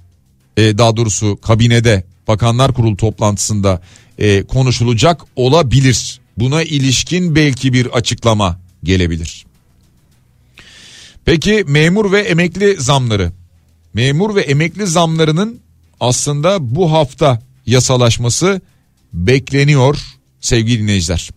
[0.57, 3.81] e, daha doğrusu kabinede bakanlar kurulu toplantısında
[4.17, 6.22] e, konuşulacak olabilir.
[6.37, 9.45] Buna ilişkin belki bir açıklama gelebilir.
[11.25, 13.31] Peki memur ve emekli zamları.
[13.93, 15.59] Memur ve emekli zamlarının
[15.99, 18.61] aslında bu hafta yasalaşması
[19.13, 19.97] bekleniyor
[20.41, 21.29] sevgili dinleyiciler.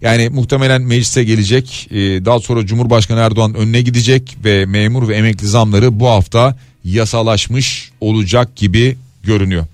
[0.00, 5.46] Yani muhtemelen meclise gelecek e, daha sonra Cumhurbaşkanı Erdoğan önüne gidecek ve memur ve emekli
[5.46, 9.66] zamları bu hafta yasalaşmış olacak gibi görünüyor.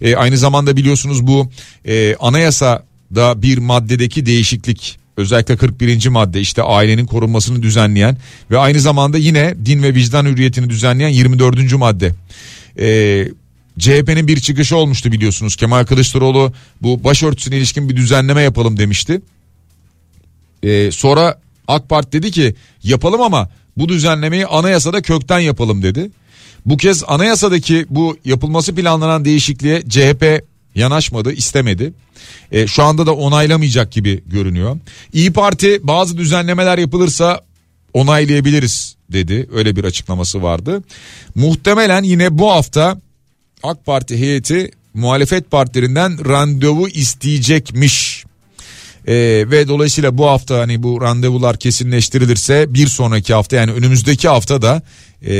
[0.00, 1.50] E, aynı zamanda biliyorsunuz bu
[1.84, 2.16] e,
[3.10, 6.08] anayasada bir maddedeki değişiklik özellikle 41.
[6.08, 8.16] madde işte ailenin korunmasını düzenleyen
[8.50, 11.72] ve aynı zamanda yine din ve vicdan hürriyetini düzenleyen 24.
[11.72, 12.14] madde.
[12.78, 13.28] Ee,
[13.78, 15.56] CHP'nin bir çıkışı olmuştu biliyorsunuz.
[15.56, 19.20] Kemal Kılıçdaroğlu bu başörtüsüne ilişkin bir düzenleme yapalım demişti.
[20.62, 26.10] Ee, sonra AK Parti dedi ki yapalım ama bu düzenlemeyi anayasada kökten yapalım dedi.
[26.66, 31.92] Bu kez anayasadaki bu yapılması planlanan değişikliğe CHP yanaşmadı istemedi.
[32.52, 34.78] E, şu anda da onaylamayacak gibi görünüyor.
[35.12, 37.40] İyi Parti bazı düzenlemeler yapılırsa
[37.92, 39.48] onaylayabiliriz dedi.
[39.52, 40.82] Öyle bir açıklaması vardı.
[41.34, 43.00] Muhtemelen yine bu hafta
[43.62, 48.24] AK Parti heyeti muhalefet partilerinden randevu isteyecekmiş.
[49.06, 49.14] Ee,
[49.50, 54.82] ve dolayısıyla bu hafta hani bu randevular kesinleştirilirse bir sonraki hafta yani önümüzdeki hafta da
[55.26, 55.34] e,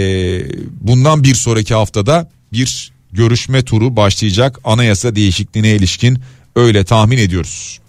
[0.81, 6.19] bundan bir sonraki haftada bir görüşme turu başlayacak anayasa değişikliğine ilişkin
[6.57, 7.81] öyle tahmin ediyoruz.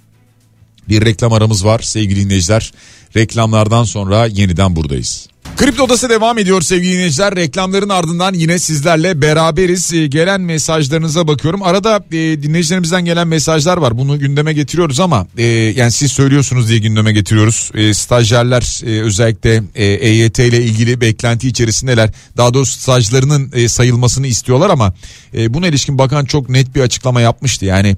[0.89, 2.73] Bir reklam aramız var sevgili dinleyiciler.
[3.15, 5.27] Reklamlardan sonra yeniden buradayız.
[5.57, 7.35] Kripto Odası devam ediyor sevgili dinleyiciler.
[7.35, 9.93] Reklamların ardından yine sizlerle beraberiz.
[9.93, 11.63] Ee, gelen mesajlarınıza bakıyorum.
[11.63, 13.97] Arada e, dinleyicilerimizden gelen mesajlar var.
[13.97, 17.71] Bunu gündeme getiriyoruz ama e, yani siz söylüyorsunuz diye gündeme getiriyoruz.
[17.73, 22.09] E, stajyerler özellikle EYT ile ilgili beklenti içerisindeler.
[22.37, 24.93] Daha doğrusu stajlarının sayılmasını istiyorlar ama
[25.37, 27.65] e, buna ilişkin bakan çok net bir açıklama yapmıştı.
[27.65, 27.97] Yani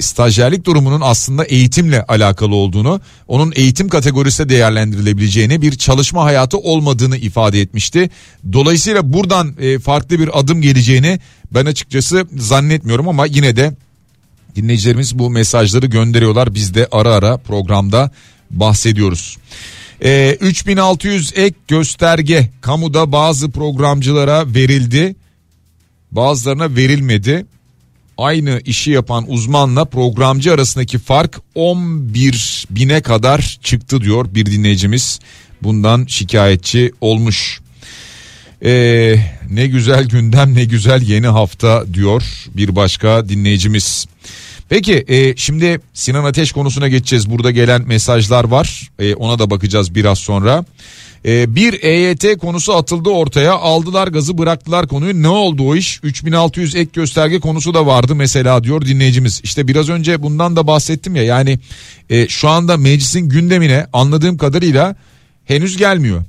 [0.00, 7.60] stajyerlik durumunun aslında eğitimle alakalı olduğunu, onun eğitim kategorisinde değerlendirilebileceğini, bir çalışma hayatı olmadığını ifade
[7.60, 8.10] etmişti.
[8.52, 11.20] Dolayısıyla buradan e, farklı bir adım geleceğini
[11.54, 13.74] ben açıkçası zannetmiyorum ama yine de
[14.56, 16.54] dinleyicilerimiz bu mesajları gönderiyorlar.
[16.54, 18.10] Biz de ara ara programda
[18.50, 19.36] bahsediyoruz.
[20.04, 25.16] E, 3600 ek gösterge kamuda bazı programcılara verildi.
[26.12, 27.46] Bazılarına verilmedi.
[28.18, 35.20] Aynı işi yapan uzmanla programcı arasındaki fark 11 bine kadar çıktı diyor bir dinleyicimiz
[35.62, 37.60] bundan şikayetçi olmuş.
[38.64, 39.16] Ee,
[39.50, 42.22] ne güzel gündem ne güzel yeni hafta diyor
[42.54, 44.06] bir başka dinleyicimiz.
[44.68, 47.30] Peki e, şimdi Sinan Ateş konusuna geçeceğiz.
[47.30, 48.90] Burada gelen mesajlar var.
[48.98, 50.64] E, ona da bakacağız biraz sonra.
[51.24, 53.52] E, bir EYT konusu atıldı ortaya.
[53.52, 55.22] Aldılar gazı bıraktılar konuyu.
[55.22, 56.00] Ne oldu o iş?
[56.02, 59.40] 3600 ek gösterge konusu da vardı mesela diyor dinleyicimiz.
[59.44, 61.22] İşte biraz önce bundan da bahsettim ya.
[61.22, 61.58] Yani
[62.10, 64.96] e, şu anda meclisin gündemine anladığım kadarıyla
[65.44, 66.24] henüz gelmiyor.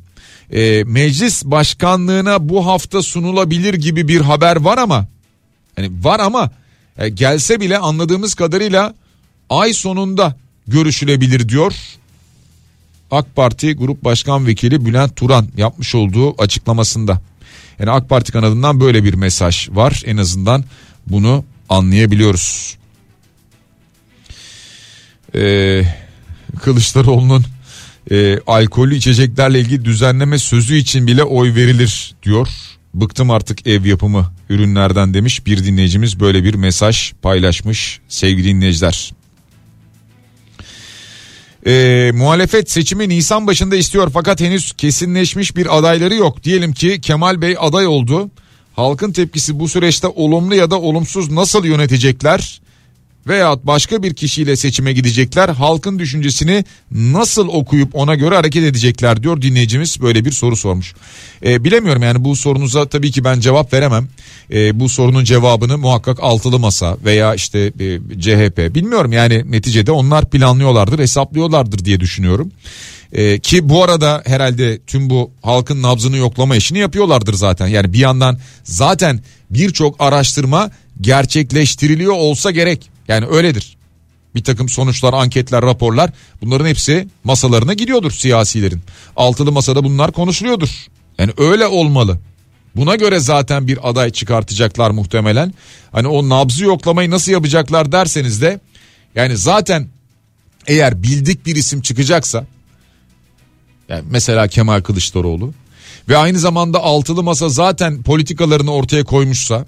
[0.51, 5.07] E, meclis başkanlığına bu hafta sunulabilir gibi bir haber var ama
[5.77, 6.51] yani var ama
[6.97, 8.93] e, gelse bile anladığımız kadarıyla
[9.49, 10.35] ay sonunda
[10.67, 11.73] görüşülebilir diyor.
[13.11, 17.21] AK Parti Grup Başkan Vekili Bülent Turan yapmış olduğu açıklamasında.
[17.79, 20.63] Yani AK Parti kanadından böyle bir mesaj var en azından
[21.07, 22.77] bunu anlayabiliyoruz.
[25.35, 25.83] Ee,
[26.61, 27.45] Kılıçdaroğlu'nun
[28.11, 32.47] e, alkollü içeceklerle ilgili düzenleme sözü için bile oy verilir diyor.
[32.93, 39.13] Bıktım artık ev yapımı ürünlerden demiş bir dinleyicimiz böyle bir mesaj paylaşmış sevgili dinleyiciler.
[41.67, 46.43] E, muhalefet seçimi Nisan başında istiyor fakat henüz kesinleşmiş bir adayları yok.
[46.43, 48.31] Diyelim ki Kemal Bey aday oldu.
[48.75, 52.60] Halkın tepkisi bu süreçte olumlu ya da olumsuz nasıl yönetecekler?
[53.27, 55.49] Veyahut başka bir kişiyle seçime gidecekler.
[55.49, 60.93] Halkın düşüncesini nasıl okuyup ona göre hareket edecekler diyor dinleyicimiz böyle bir soru sormuş.
[61.45, 64.07] E, bilemiyorum yani bu sorunuza tabii ki ben cevap veremem.
[64.53, 70.29] E, bu sorunun cevabını muhakkak altılı masa veya işte e, CHP bilmiyorum yani neticede onlar
[70.29, 72.51] planlıyorlardır hesaplıyorlardır diye düşünüyorum.
[73.13, 77.67] Ee, ki bu arada herhalde tüm bu halkın nabzını yoklama işini yapıyorlardır zaten.
[77.67, 82.89] Yani bir yandan zaten birçok araştırma gerçekleştiriliyor olsa gerek.
[83.11, 83.77] Yani öyledir.
[84.35, 86.09] Bir takım sonuçlar, anketler, raporlar
[86.41, 88.81] bunların hepsi masalarına gidiyordur siyasilerin.
[89.15, 90.87] Altılı masada bunlar konuşuluyordur.
[91.17, 92.19] Yani öyle olmalı.
[92.75, 95.53] Buna göre zaten bir aday çıkartacaklar muhtemelen.
[95.91, 98.59] Hani o nabzı yoklamayı nasıl yapacaklar derseniz de
[99.15, 99.87] yani zaten
[100.67, 102.45] eğer bildik bir isim çıkacaksa
[103.89, 105.53] yani mesela Kemal Kılıçdaroğlu
[106.09, 109.65] ve aynı zamanda altılı masa zaten politikalarını ortaya koymuşsa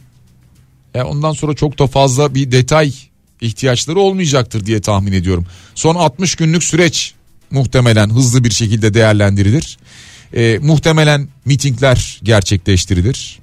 [0.93, 2.93] yani ondan sonra çok da fazla bir detay
[3.43, 5.45] ihtiyaçları olmayacaktır diye tahmin ediyorum.
[5.75, 7.13] Son 60 günlük süreç
[7.51, 9.77] muhtemelen hızlı bir şekilde değerlendirilir.
[10.35, 13.39] E, muhtemelen mitingler gerçekleştirilir.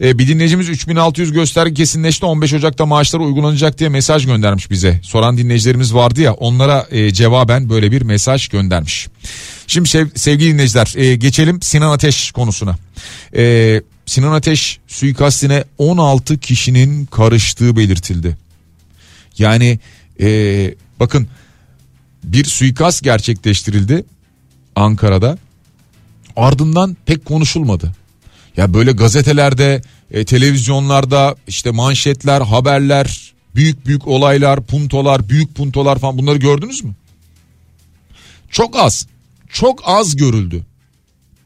[0.00, 5.00] E, bir dinleyicimiz 3600 gösterge kesinleşti 15 Ocak'ta maaşlar uygulanacak diye mesaj göndermiş bize.
[5.02, 9.08] Soran dinleyicilerimiz vardı ya onlara e, cevaben böyle bir mesaj göndermiş.
[9.66, 12.76] Şimdi sev, sevgili dinleyiciler e, geçelim Sinan Ateş konusuna.
[13.36, 18.36] E, Sinan Ateş suikastine 16 kişinin karıştığı belirtildi.
[19.38, 19.78] Yani
[20.20, 20.28] e,
[21.00, 21.28] bakın
[22.24, 24.04] bir suikast gerçekleştirildi
[24.76, 25.38] Ankara'da.
[26.36, 27.92] Ardından pek konuşulmadı.
[28.56, 36.18] Ya böyle gazetelerde, e, televizyonlarda işte manşetler, haberler, büyük büyük olaylar, puntolar, büyük puntolar falan
[36.18, 36.94] bunları gördünüz mü?
[38.50, 39.06] Çok az.
[39.48, 40.64] Çok az görüldü.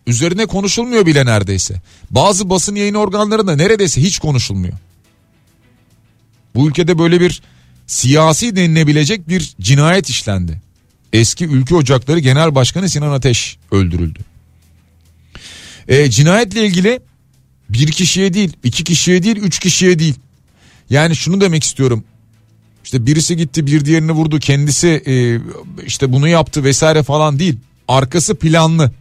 [0.08, 1.82] Üzerine konuşulmuyor bile neredeyse.
[2.10, 4.74] Bazı basın yayın organlarında neredeyse hiç konuşulmuyor.
[6.54, 7.42] Bu ülkede böyle bir
[7.86, 10.60] siyasi denilebilecek bir cinayet işlendi.
[11.12, 14.18] Eski Ülke Ocakları Genel Başkanı Sinan Ateş öldürüldü.
[15.88, 17.00] E, cinayetle ilgili
[17.70, 20.14] bir kişiye değil, iki kişiye değil, üç kişiye değil.
[20.90, 22.04] Yani şunu demek istiyorum.
[22.84, 25.40] İşte birisi gitti bir diğerini vurdu kendisi e,
[25.86, 27.56] işte bunu yaptı vesaire falan değil.
[27.88, 28.92] Arkası planlı.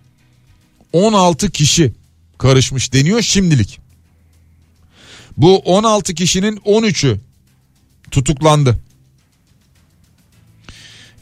[0.93, 1.93] 16 kişi
[2.37, 3.79] karışmış deniyor şimdilik.
[5.37, 7.19] Bu 16 kişinin 13'ü
[8.11, 8.79] tutuklandı.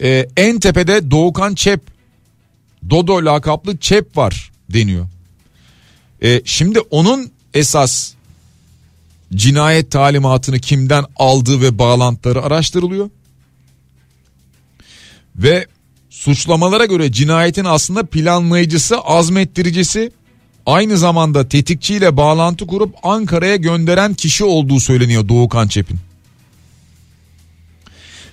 [0.01, 1.81] Ee, en tepede Doğukan Çep
[2.89, 5.07] Dodo lakaplı çep var deniyor.
[6.21, 8.13] E, şimdi onun esas
[9.33, 13.09] cinayet talimatını kimden aldığı ve bağlantıları araştırılıyor.
[15.35, 15.67] Ve
[16.15, 20.11] suçlamalara göre cinayetin aslında planlayıcısı, azmettiricisi
[20.65, 25.97] aynı zamanda tetikçiyle bağlantı kurup Ankara'ya gönderen kişi olduğu söyleniyor Doğukan Çep'in.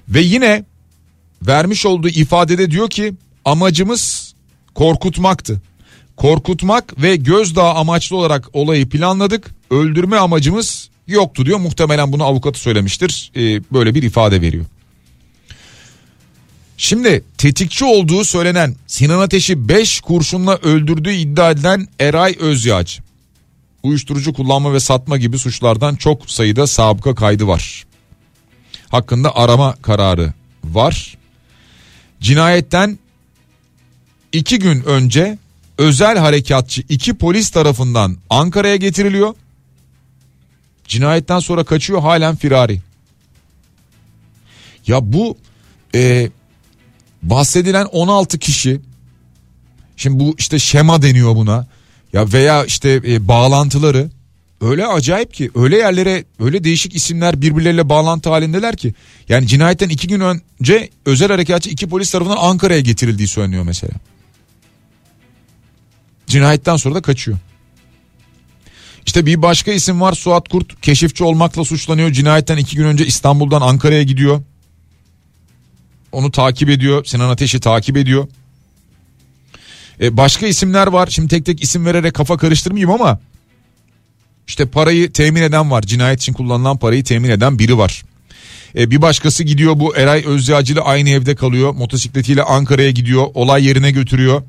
[0.09, 0.64] Ve yine
[1.42, 3.14] vermiş olduğu ifadede diyor ki
[3.45, 4.35] amacımız
[4.75, 5.62] korkutmaktı.
[6.16, 9.55] Korkutmak ve gözdağı amaçlı olarak olayı planladık.
[9.71, 11.59] Öldürme amacımız yoktu diyor.
[11.59, 13.33] Muhtemelen bunu avukatı söylemiştir.
[13.37, 13.40] Ee,
[13.73, 14.64] böyle bir ifade veriyor.
[16.83, 23.03] Şimdi tetikçi olduğu söylenen Sinan Ateş'i 5 kurşunla öldürdüğü iddia edilen Eray Özyağcı.
[23.83, 27.85] Uyuşturucu kullanma ve satma gibi suçlardan çok sayıda sabıka kaydı var.
[28.88, 30.33] Hakkında arama kararı
[30.64, 31.18] var.
[32.21, 32.99] Cinayetten
[34.33, 35.38] iki gün önce
[35.79, 39.35] özel harekatçı iki polis tarafından Ankara'ya getiriliyor.
[40.85, 42.81] Cinayetten sonra kaçıyor halen firari.
[44.87, 45.37] Ya bu
[45.95, 46.31] e,
[47.22, 48.80] bahsedilen 16 kişi
[49.96, 51.66] şimdi bu işte şema deniyor buna
[52.12, 54.11] ya veya işte e, bağlantıları
[54.61, 58.94] öyle acayip ki öyle yerlere öyle değişik isimler birbirleriyle bağlantı halindeler ki
[59.28, 63.92] yani cinayetten iki gün önce özel harekatçı iki polis tarafından Ankara'ya getirildiği söyleniyor mesela.
[66.26, 67.38] Cinayetten sonra da kaçıyor.
[69.06, 72.12] İşte bir başka isim var Suat Kurt keşifçi olmakla suçlanıyor.
[72.12, 74.42] Cinayetten iki gün önce İstanbul'dan Ankara'ya gidiyor.
[76.12, 77.05] Onu takip ediyor.
[77.05, 78.29] Sinan Ateş'i takip ediyor.
[80.01, 81.07] Ee, başka isimler var.
[81.07, 83.20] Şimdi tek tek isim vererek kafa karıştırmayayım ama
[84.46, 85.83] işte parayı temin eden var.
[85.83, 88.03] Cinayet için kullanılan parayı temin eden biri var.
[88.77, 91.75] Ee, bir başkası gidiyor bu Eray Özyağcı aynı evde kalıyor.
[91.75, 93.27] Motosikletiyle Ankara'ya gidiyor.
[93.35, 94.42] Olay yerine götürüyor.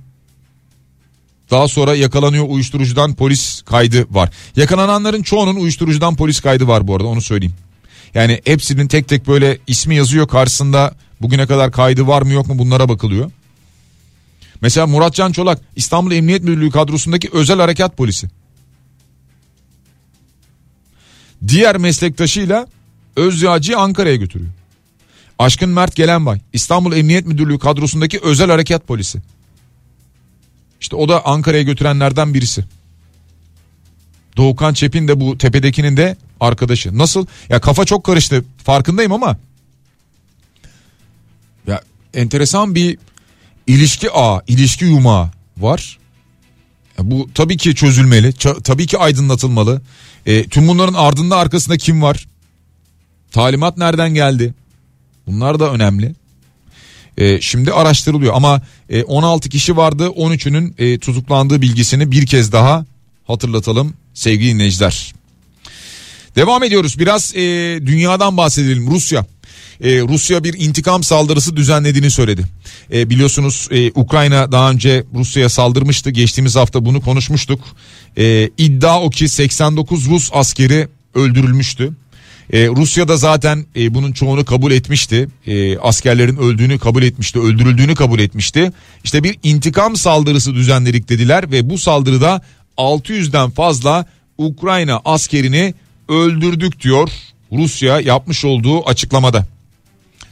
[1.52, 4.30] Daha sonra yakalanıyor uyuşturucudan polis kaydı var.
[4.56, 7.56] Yakalananların çoğunun uyuşturucudan polis kaydı var bu arada onu söyleyeyim.
[8.13, 12.57] Yani hepsinin tek tek böyle ismi yazıyor karşısında bugüne kadar kaydı var mı yok mu
[12.57, 13.31] bunlara bakılıyor.
[14.62, 18.27] Mesela Muratcan Çolak İstanbul Emniyet Müdürlüğü kadrosundaki özel harekat polisi.
[21.47, 22.67] Diğer meslektaşıyla
[23.15, 24.51] Özyağcı'yı Ankara'ya götürüyor.
[25.39, 29.21] Aşkın Mert Gelenbay İstanbul Emniyet Müdürlüğü kadrosundaki özel harekat polisi.
[30.81, 32.63] İşte o da Ankara'ya götürenlerden birisi.
[34.38, 36.97] Doğukan Çepin de bu tepedekinin de arkadaşı.
[36.97, 37.25] Nasıl?
[37.49, 39.38] Ya kafa çok karıştı farkındayım ama
[42.13, 42.97] enteresan bir
[43.67, 45.97] ilişki ağı, ilişki yumağı var.
[46.99, 49.82] Bu tabii ki çözülmeli, tabii ki aydınlatılmalı.
[50.26, 52.28] E, tüm bunların ardında arkasında kim var?
[53.32, 54.54] Talimat nereden geldi?
[55.28, 56.15] Bunlar da önemli.
[57.17, 62.86] E, şimdi araştırılıyor ama e, 16 kişi vardı 13'ünün e, tutuklandığı bilgisini bir kez daha
[63.28, 65.13] hatırlatalım sevgili dinleyiciler.
[66.36, 67.41] Devam ediyoruz biraz e,
[67.86, 69.26] dünyadan bahsedelim Rusya.
[69.82, 72.44] E, Rusya bir intikam saldırısı düzenlediğini söyledi.
[72.94, 76.10] E, biliyorsunuz e, Ukrayna daha önce Rusya'ya saldırmıştı.
[76.10, 77.62] Geçtiğimiz hafta bunu konuşmuştuk.
[78.18, 81.94] E, iddia o ki 89 Rus askeri öldürülmüştü.
[82.54, 85.28] Ee, Rusya da zaten e, bunun çoğunu kabul etmişti.
[85.48, 88.72] E, askerlerin öldüğünü kabul etmişti, öldürüldüğünü kabul etmişti.
[89.04, 92.42] İşte bir intikam saldırısı düzenledik dediler ve bu saldırıda
[92.78, 94.06] 600'den fazla
[94.38, 95.74] Ukrayna askerini
[96.10, 97.10] öldürdük diyor
[97.54, 99.46] Rusya yapmış olduğu açıklamada.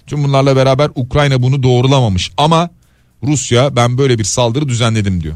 [0.07, 2.69] Tüm bunlarla beraber Ukrayna bunu doğrulamamış ama
[3.23, 5.35] Rusya ben böyle bir saldırı düzenledim diyor.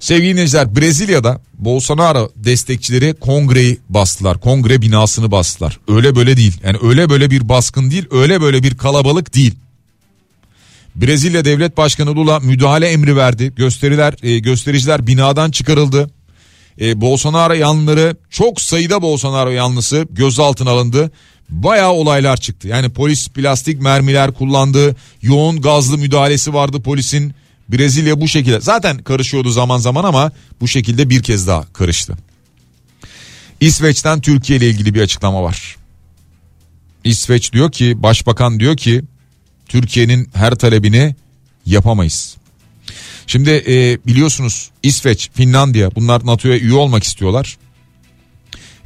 [0.00, 4.40] Sevgili dinleyiciler Brezilya'da Bolsonaro destekçileri kongreyi bastılar.
[4.40, 5.80] Kongre binasını bastılar.
[5.88, 6.60] Öyle böyle değil.
[6.64, 9.54] Yani öyle böyle bir baskın değil, öyle böyle bir kalabalık değil.
[10.96, 13.52] Brezilya Devlet Başkanı Lula müdahale emri verdi.
[13.56, 16.10] Gösteriler, e, göstericiler binadan çıkarıldı.
[16.80, 21.10] E, Bolsonaro yanlıları çok sayıda Bolsonaro yanlısı gözaltına alındı.
[21.50, 22.68] Bayağı olaylar çıktı.
[22.68, 24.96] Yani polis plastik mermiler kullandı.
[25.22, 27.34] Yoğun gazlı müdahalesi vardı polisin.
[27.68, 32.16] Brezilya bu şekilde zaten karışıyordu zaman zaman ama bu şekilde bir kez daha karıştı.
[33.60, 35.76] İsveç'ten Türkiye ile ilgili bir açıklama var.
[37.04, 39.02] İsveç diyor ki başbakan diyor ki
[39.68, 41.14] Türkiye'nin her talebini
[41.66, 42.36] yapamayız.
[43.26, 47.58] Şimdi e, biliyorsunuz İsveç, Finlandiya bunlar NATO'ya üye olmak istiyorlar.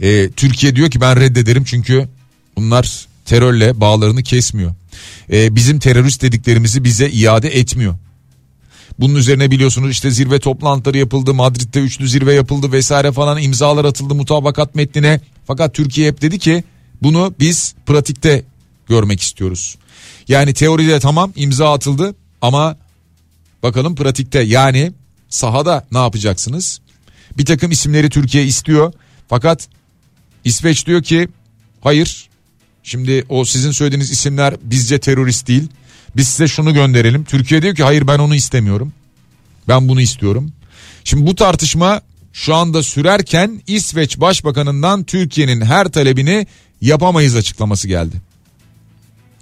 [0.01, 2.09] E, Türkiye diyor ki ben reddederim çünkü
[2.57, 4.75] bunlar terörle bağlarını kesmiyor.
[5.33, 7.95] E, bizim terörist dediklerimizi bize iade etmiyor.
[8.99, 11.35] Bunun üzerine biliyorsunuz işte zirve toplantıları yapıldı.
[11.35, 15.21] Madrid'de üçlü zirve yapıldı vesaire falan imzalar atıldı mutabakat metnine.
[15.47, 16.65] Fakat Türkiye hep dedi ki
[17.03, 18.45] bunu biz pratikte
[18.89, 19.77] görmek istiyoruz.
[20.29, 22.77] Yani teoride tamam imza atıldı Ama
[23.63, 24.93] bakalım pratikte yani
[25.29, 26.81] sahada ne yapacaksınız?
[27.39, 28.93] Bir takım isimleri Türkiye istiyor
[29.29, 29.69] fakat
[30.45, 31.29] İsveç diyor ki
[31.81, 32.29] hayır
[32.83, 35.69] şimdi o sizin söylediğiniz isimler bizce terörist değil.
[36.17, 37.25] Biz size şunu gönderelim.
[37.25, 38.93] Türkiye diyor ki hayır ben onu istemiyorum.
[39.69, 40.53] Ben bunu istiyorum.
[41.05, 42.01] Şimdi bu tartışma
[42.33, 46.47] şu anda sürerken İsveç Başbakanından Türkiye'nin her talebini
[46.81, 48.17] yapamayız açıklaması geldi.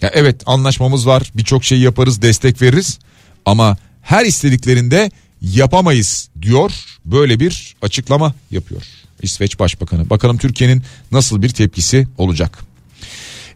[0.03, 2.99] Ya evet anlaşmamız var birçok şey yaparız destek veririz
[3.45, 3.77] ama
[4.09, 5.11] her istediklerinde
[5.43, 6.73] yapamayız diyor
[7.05, 8.83] böyle bir açıklama yapıyor
[9.23, 10.11] İsveç Başbakanı.
[10.11, 10.83] Bakalım Türkiye'nin
[11.13, 12.59] nasıl bir tepkisi olacak.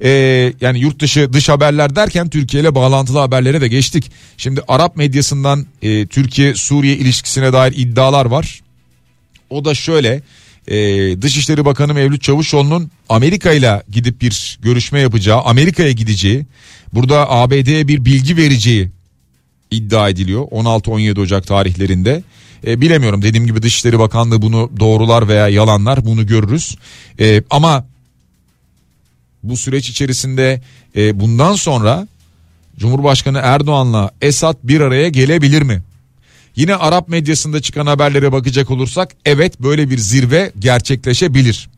[0.05, 4.11] Ee, yani yurt dışı dış haberler derken Türkiye ile bağlantılı haberlere de geçtik.
[4.37, 8.61] Şimdi Arap medyasından e, Türkiye Suriye ilişkisine dair iddialar var.
[9.51, 10.23] O da şöyle
[10.69, 10.77] e,
[11.23, 16.47] Dışişleri Bakanı Mevlüt Çavuşoğlu'nun Amerika ile gidip bir görüşme yapacağı, Amerika'ya gideceği,
[16.93, 18.91] burada ABD'ye bir bilgi vereceği
[19.73, 22.23] iddia ediliyor 16-17 Ocak tarihlerinde.
[22.67, 26.77] E, bilemiyorum dediğim gibi Dışişleri Bakanlığı bunu doğrular veya yalanlar bunu görürüz.
[27.21, 27.87] E, ama
[29.43, 30.63] bu süreç içerisinde
[30.97, 32.09] e, bundan sonra
[32.79, 35.83] Cumhurbaşkanı Erdoğan'la Esad bir araya gelebilir mi?
[36.57, 41.69] Yine Arap medyasında çıkan haberlere bakacak olursak evet böyle bir zirve gerçekleşebilir.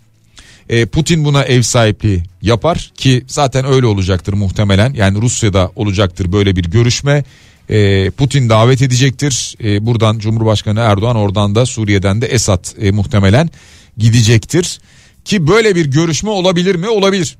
[0.68, 4.94] E, Putin buna ev sahipliği yapar ki zaten öyle olacaktır muhtemelen.
[4.94, 7.24] Yani Rusya'da olacaktır böyle bir görüşme.
[7.70, 9.56] E, Putin davet edecektir.
[9.64, 13.50] E, buradan Cumhurbaşkanı Erdoğan oradan da Suriye'den de Esad e, muhtemelen
[13.98, 14.80] gidecektir.
[15.24, 16.88] Ki böyle bir görüşme olabilir mi?
[16.88, 17.36] Olabilir.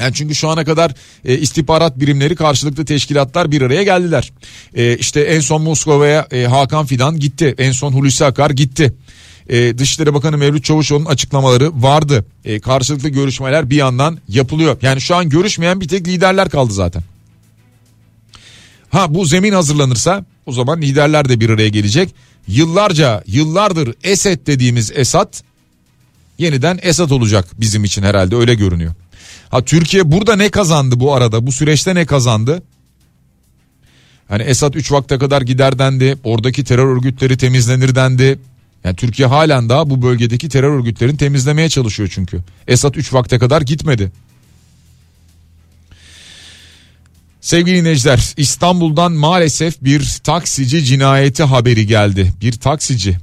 [0.00, 4.32] Yani çünkü şu ana kadar e, istihbarat birimleri karşılıklı teşkilatlar bir araya geldiler.
[4.74, 7.54] E, işte en son Moskova'ya e, Hakan Fidan gitti.
[7.58, 8.94] En son Hulusi Akar gitti.
[9.48, 12.26] E, Dışişleri Bakanı Mevlüt Çavuşoğlu'nun açıklamaları vardı.
[12.44, 14.76] E, karşılıklı görüşmeler bir yandan yapılıyor.
[14.82, 17.02] Yani şu an görüşmeyen bir tek liderler kaldı zaten.
[18.96, 22.14] Ha bu zemin hazırlanırsa o zaman liderler de bir araya gelecek.
[22.48, 25.42] Yıllarca yıllardır Esed dediğimiz Esat
[26.38, 28.94] yeniden Esat olacak bizim için herhalde öyle görünüyor.
[29.48, 31.46] Ha Türkiye burada ne kazandı bu arada?
[31.46, 32.62] Bu süreçte ne kazandı?
[34.28, 36.18] Hani Esad 3 vakte kadar gider dendi.
[36.24, 38.38] Oradaki terör örgütleri temizlenir dendi.
[38.84, 42.40] Yani Türkiye halen daha bu bölgedeki terör örgütlerini temizlemeye çalışıyor çünkü.
[42.68, 44.12] Esad 3 vakte kadar gitmedi.
[47.46, 52.32] Sevgili dinleyiciler İstanbul'dan maalesef bir taksici cinayeti haberi geldi.
[52.40, 53.16] Bir taksici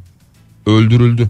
[0.66, 1.30] öldürüldü.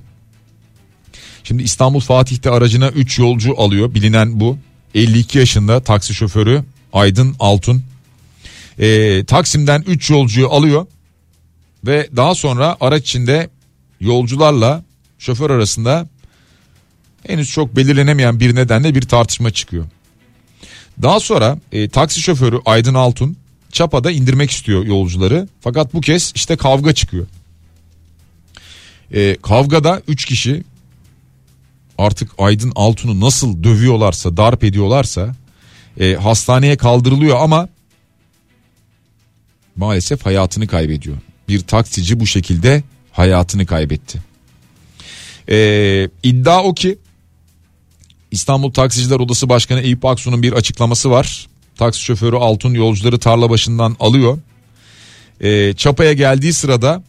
[1.44, 4.58] Şimdi İstanbul Fatih'te aracına 3 yolcu alıyor bilinen bu.
[4.96, 6.64] 52 yaşında taksi şoförü
[6.94, 7.84] Aydın Altun.
[8.80, 10.86] Ee, Taksim'den 3 yolcuyu alıyor
[11.88, 13.50] ve daha sonra araç içinde
[14.00, 14.84] yolcularla
[15.20, 16.10] şoför arasında
[17.28, 19.86] henüz çok belirlenemeyen bir nedenle bir tartışma çıkıyor.
[21.02, 23.38] Daha sonra e, taksi şoförü Aydın Altun
[23.72, 27.28] Çapa'da indirmek istiyor yolcuları fakat bu kez işte kavga çıkıyor.
[29.12, 30.64] E, kavgada 3 kişi
[31.98, 35.36] artık Aydın Altun'u nasıl dövüyorlarsa darp ediyorlarsa
[36.00, 37.70] e, hastaneye kaldırılıyor ama
[39.76, 41.18] maalesef hayatını kaybediyor.
[41.48, 44.22] Bir taksici bu şekilde hayatını kaybetti.
[45.50, 46.98] E, iddia o ki
[48.34, 51.48] İstanbul Taksiciler Odası Başkanı Eyüp Aksu'nun bir açıklaması var.
[51.78, 54.38] Taksi şoförü Altun yolcuları tarla başından alıyor.
[55.42, 57.04] E, Çapa'ya geldiği sırada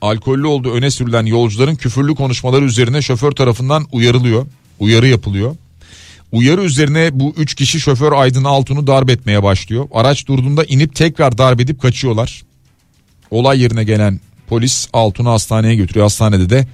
[0.00, 4.46] alkollü olduğu öne sürülen yolcuların küfürlü konuşmaları üzerine şoför tarafından uyarılıyor.
[4.78, 5.56] Uyarı yapılıyor.
[6.32, 9.88] Uyarı üzerine bu üç kişi şoför Aydın Altun'u darp etmeye başlıyor.
[9.92, 12.42] Araç durduğunda inip tekrar darp edip kaçıyorlar.
[13.30, 16.04] Olay yerine gelen polis Altun'u hastaneye götürüyor.
[16.04, 16.68] Hastanede de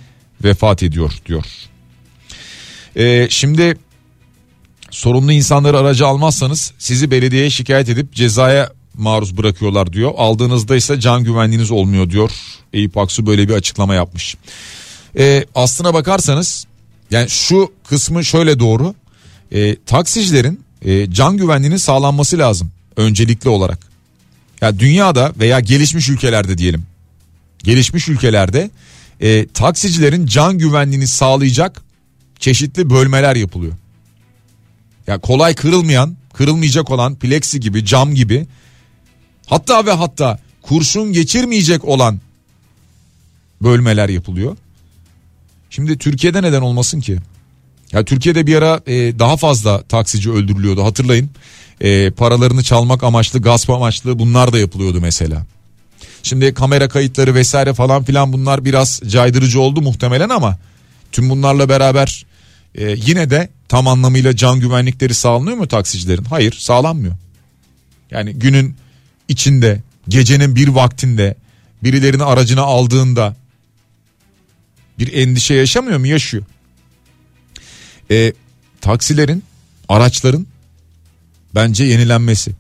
[0.44, 1.44] vefat ediyor diyor.
[2.96, 3.76] Ee, şimdi
[4.90, 10.12] sorunlu insanları aracı almazsanız sizi belediyeye şikayet edip cezaya maruz bırakıyorlar diyor.
[10.16, 12.30] Aldığınızda ise can güvenliğiniz olmuyor diyor.
[12.72, 14.36] Eyüp Aksu böyle bir açıklama yapmış.
[15.18, 16.66] Ee, aslına bakarsanız
[17.10, 18.94] yani şu kısmı şöyle doğru.
[19.52, 23.78] Ee, taksicilerin e, can güvenliğinin sağlanması lazım öncelikli olarak.
[24.60, 26.86] Ya yani dünyada veya gelişmiş ülkelerde diyelim.
[27.64, 28.70] Gelişmiş ülkelerde
[29.20, 31.82] e, taksicilerin can güvenliğini sağlayacak
[32.38, 33.72] çeşitli bölmeler yapılıyor.
[35.06, 38.46] Ya kolay kırılmayan, kırılmayacak olan plexi gibi, cam gibi
[39.46, 42.20] Hatta ve hatta kurşun geçirmeyecek olan
[43.62, 44.56] bölmeler yapılıyor.
[45.70, 47.18] Şimdi Türkiye'de neden olmasın ki?
[47.92, 51.30] Ya Türkiye'de bir ara e, daha fazla taksici öldürülüyordu hatırlayın.
[51.80, 55.46] E, paralarını çalmak amaçlı, gasp amaçlı bunlar da yapılıyordu mesela.
[56.22, 60.58] Şimdi kamera kayıtları vesaire falan filan bunlar biraz caydırıcı oldu muhtemelen ama
[61.12, 62.26] tüm bunlarla beraber
[62.74, 66.24] e, yine de tam anlamıyla can güvenlikleri sağlanıyor mu taksicilerin?
[66.24, 67.14] Hayır sağlanmıyor.
[68.10, 68.76] Yani günün
[69.28, 71.34] içinde gecenin bir vaktinde
[71.82, 73.36] birilerini aracına aldığında
[74.98, 76.06] bir endişe yaşamıyor mu?
[76.06, 76.44] Yaşıyor.
[78.10, 78.32] E,
[78.80, 79.42] taksilerin,
[79.88, 80.46] araçların
[81.54, 82.52] bence yenilenmesi.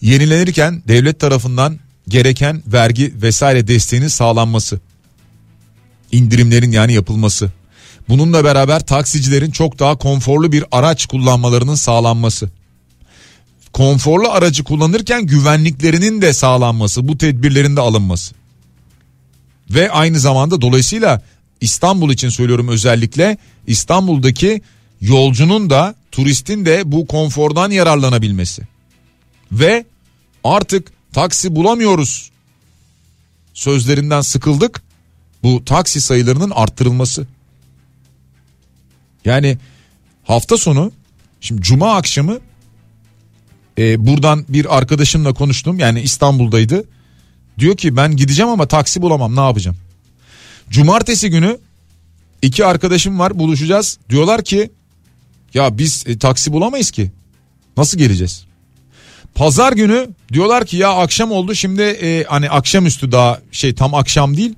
[0.00, 4.80] Yenilenirken devlet tarafından gereken vergi vesaire desteğinin sağlanması.
[6.12, 7.50] indirimlerin yani yapılması.
[8.08, 12.50] Bununla beraber taksicilerin çok daha konforlu bir araç kullanmalarının sağlanması.
[13.72, 18.34] Konforlu aracı kullanırken güvenliklerinin de sağlanması, bu tedbirlerin de alınması.
[19.70, 21.22] Ve aynı zamanda dolayısıyla
[21.60, 24.62] İstanbul için söylüyorum özellikle İstanbul'daki
[25.00, 28.62] yolcunun da turistin de bu konfordan yararlanabilmesi.
[29.52, 29.84] Ve
[30.44, 32.30] artık taksi bulamıyoruz
[33.54, 34.82] sözlerinden sıkıldık.
[35.42, 37.26] Bu taksi sayılarının arttırılması.
[39.26, 39.58] Yani
[40.24, 40.92] hafta sonu
[41.40, 42.38] şimdi cuma akşamı
[43.78, 46.84] e, buradan bir arkadaşımla konuştum yani İstanbul'daydı.
[47.58, 49.76] Diyor ki ben gideceğim ama taksi bulamam ne yapacağım?
[50.70, 51.58] Cumartesi günü
[52.42, 53.98] iki arkadaşım var buluşacağız.
[54.10, 54.70] Diyorlar ki
[55.54, 57.10] ya biz e, taksi bulamayız ki.
[57.76, 58.44] Nasıl geleceğiz?
[59.34, 64.36] Pazar günü diyorlar ki ya akşam oldu şimdi e, hani akşamüstü daha şey tam akşam
[64.36, 64.54] değil.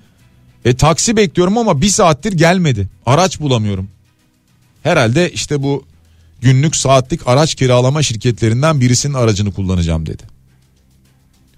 [0.64, 2.88] E taksi bekliyorum ama bir saattir gelmedi.
[3.06, 3.88] Araç bulamıyorum.
[4.88, 5.84] Herhalde işte bu
[6.40, 10.22] günlük saatlik araç kiralama şirketlerinden birisinin aracını kullanacağım dedi.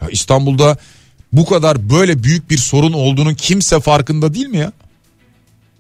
[0.03, 0.76] Ya İstanbul'da
[1.33, 4.72] bu kadar böyle büyük bir sorun olduğunun kimse farkında değil mi ya?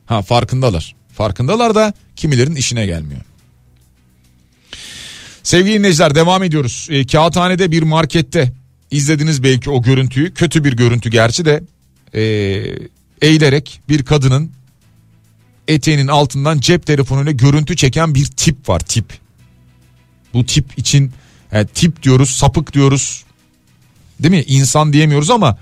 [0.06, 0.94] Ha farkındalar.
[1.12, 3.20] Farkındalar da kimilerin işine gelmiyor.
[5.42, 6.88] Sevgili dinleyiciler devam ediyoruz.
[6.90, 8.52] E, Kağıthane'de bir markette
[8.90, 10.34] izlediniz belki o görüntüyü.
[10.34, 11.62] Kötü bir görüntü gerçi de
[12.14, 12.22] e,
[13.22, 14.50] eğilerek bir kadının
[15.68, 19.04] eteğinin altından cep telefonuyla görüntü çeken bir tip var tip.
[20.34, 21.12] Bu tip için
[21.52, 23.24] yani tip diyoruz sapık diyoruz
[24.22, 25.58] değil mi insan diyemiyoruz ama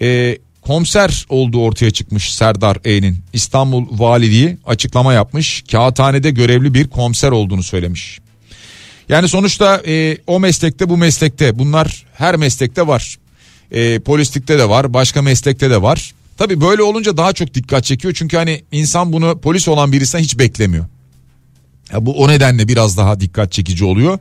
[0.00, 7.30] e, komiser olduğu ortaya çıkmış Serdar E'nin İstanbul Valiliği açıklama yapmış kağıthanede görevli bir komiser
[7.30, 8.18] olduğunu söylemiş.
[9.08, 13.18] Yani sonuçta e, o meslekte bu meslekte bunlar her meslekte var.
[13.70, 16.14] E, polislikte de var başka meslekte de var.
[16.38, 20.38] Tabi böyle olunca daha çok dikkat çekiyor çünkü hani insan bunu polis olan birisinden hiç
[20.38, 20.86] beklemiyor.
[21.92, 24.18] Ya bu o nedenle biraz daha dikkat çekici oluyor.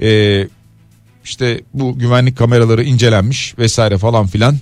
[0.00, 0.48] Ee,
[1.24, 4.58] işte bu güvenlik kameraları incelenmiş vesaire falan filan.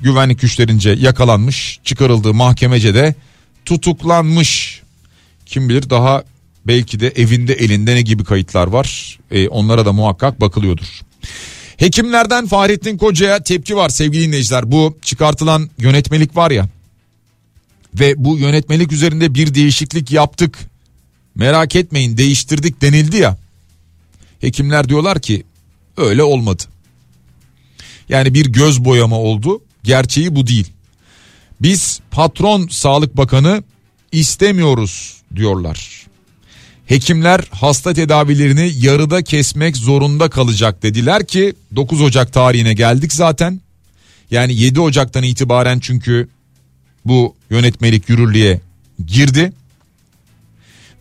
[0.00, 3.14] Güvenlik güçlerince yakalanmış, çıkarıldığı mahkemece de
[3.64, 4.82] tutuklanmış.
[5.46, 6.24] Kim bilir daha
[6.66, 9.18] belki de evinde elinde ne gibi kayıtlar var.
[9.30, 11.00] Ee, onlara da muhakkak bakılıyordur.
[11.76, 14.72] Hekimlerden Fahrettin Koca'ya tepki var sevgili dinleyiciler.
[14.72, 16.68] Bu çıkartılan yönetmelik var ya
[17.94, 20.58] ve bu yönetmelik üzerinde bir değişiklik yaptık.
[21.34, 23.38] Merak etmeyin değiştirdik denildi ya.
[24.40, 25.44] Hekimler diyorlar ki
[25.96, 26.62] öyle olmadı.
[28.08, 29.62] Yani bir göz boyama oldu.
[29.82, 30.72] Gerçeği bu değil.
[31.60, 33.62] Biz patron Sağlık Bakanı
[34.12, 36.06] istemiyoruz diyorlar.
[36.92, 43.60] Hekimler hasta tedavilerini yarıda kesmek zorunda kalacak dediler ki 9 Ocak tarihine geldik zaten.
[44.30, 46.28] Yani 7 Ocak'tan itibaren çünkü
[47.04, 48.60] bu yönetmelik yürürlüğe
[49.06, 49.52] girdi.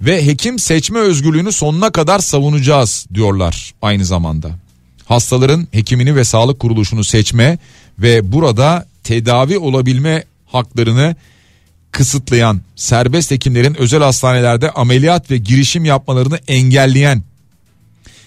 [0.02, 4.52] Ve hekim seçme özgürlüğünü sonuna kadar savunacağız diyorlar aynı zamanda.
[5.06, 7.58] Hastaların hekimini ve sağlık kuruluşunu seçme
[8.00, 11.16] ve burada tedavi olabilme haklarını
[11.92, 17.24] kısıtlayan, serbest hekimlerin özel hastanelerde ameliyat ve girişim yapmalarını engelleyen,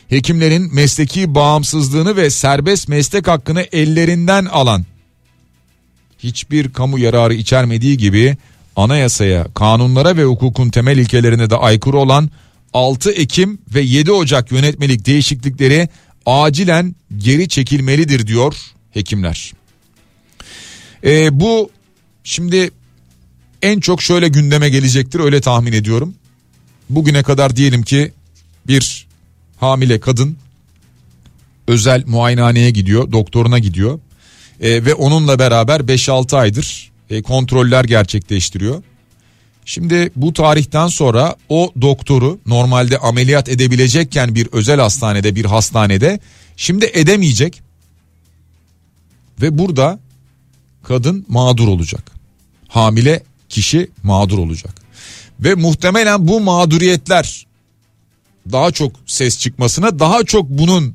[0.09, 4.85] hekimlerin mesleki bağımsızlığını ve serbest meslek hakkını ellerinden alan,
[6.19, 8.37] hiçbir kamu yararı içermediği gibi
[8.77, 12.31] anayasaya, kanunlara ve hukukun temel ilkelerine de aykırı olan
[12.73, 15.89] 6 Ekim ve 7 Ocak yönetmelik değişiklikleri
[16.27, 18.55] acilen geri çekilmelidir diyor
[18.91, 19.53] hekimler.
[21.05, 21.71] Ee, bu
[22.25, 22.71] şimdi
[23.65, 26.15] en çok şöyle gündeme gelecektir öyle tahmin ediyorum.
[26.91, 28.13] Bugüne kadar diyelim ki
[28.67, 29.07] bir
[29.57, 30.37] hamile kadın
[31.69, 34.01] özel muayenehaneye gidiyor, doktoruna gidiyor
[34.61, 38.83] e, ve onunla beraber 5-6 aydır e, kontroller gerçekleştiriyor.
[39.65, 46.21] Şimdi bu tarihten sonra o doktoru normalde ameliyat edebilecekken bir özel hastanede bir hastanede
[46.57, 47.63] şimdi edemeyecek
[49.43, 49.99] ve burada
[50.83, 52.11] kadın mağdur olacak.
[52.69, 53.23] Hamile
[53.55, 54.75] kişi mağdur olacak.
[55.41, 57.47] Ve muhtemelen bu mağduriyetler
[58.53, 60.95] daha çok ses çıkmasına daha çok bunun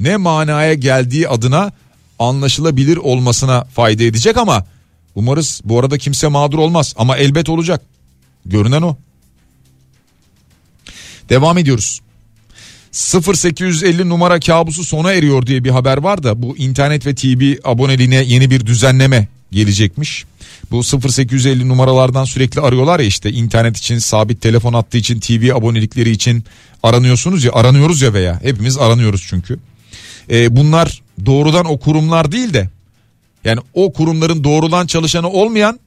[0.00, 1.72] ne manaya geldiği adına
[2.18, 4.64] anlaşılabilir olmasına fayda edecek ama
[5.14, 7.82] umarız bu arada kimse mağdur olmaz ama elbet olacak.
[8.46, 8.96] Görünen o.
[11.28, 12.00] Devam ediyoruz.
[12.92, 18.24] 0850 numara kabusu sona eriyor diye bir haber var da bu internet ve TV aboneliğine
[18.24, 20.24] yeni bir düzenleme gelecekmiş.
[20.70, 26.10] Bu 0850 numaralardan sürekli arıyorlar ya işte internet için sabit telefon hattı için TV abonelikleri
[26.10, 26.44] için
[26.82, 29.58] aranıyorsunuz ya aranıyoruz ya veya hepimiz aranıyoruz çünkü.
[30.30, 32.70] Ee, bunlar doğrudan o kurumlar değil de
[33.44, 35.80] yani o kurumların doğrudan çalışanı olmayan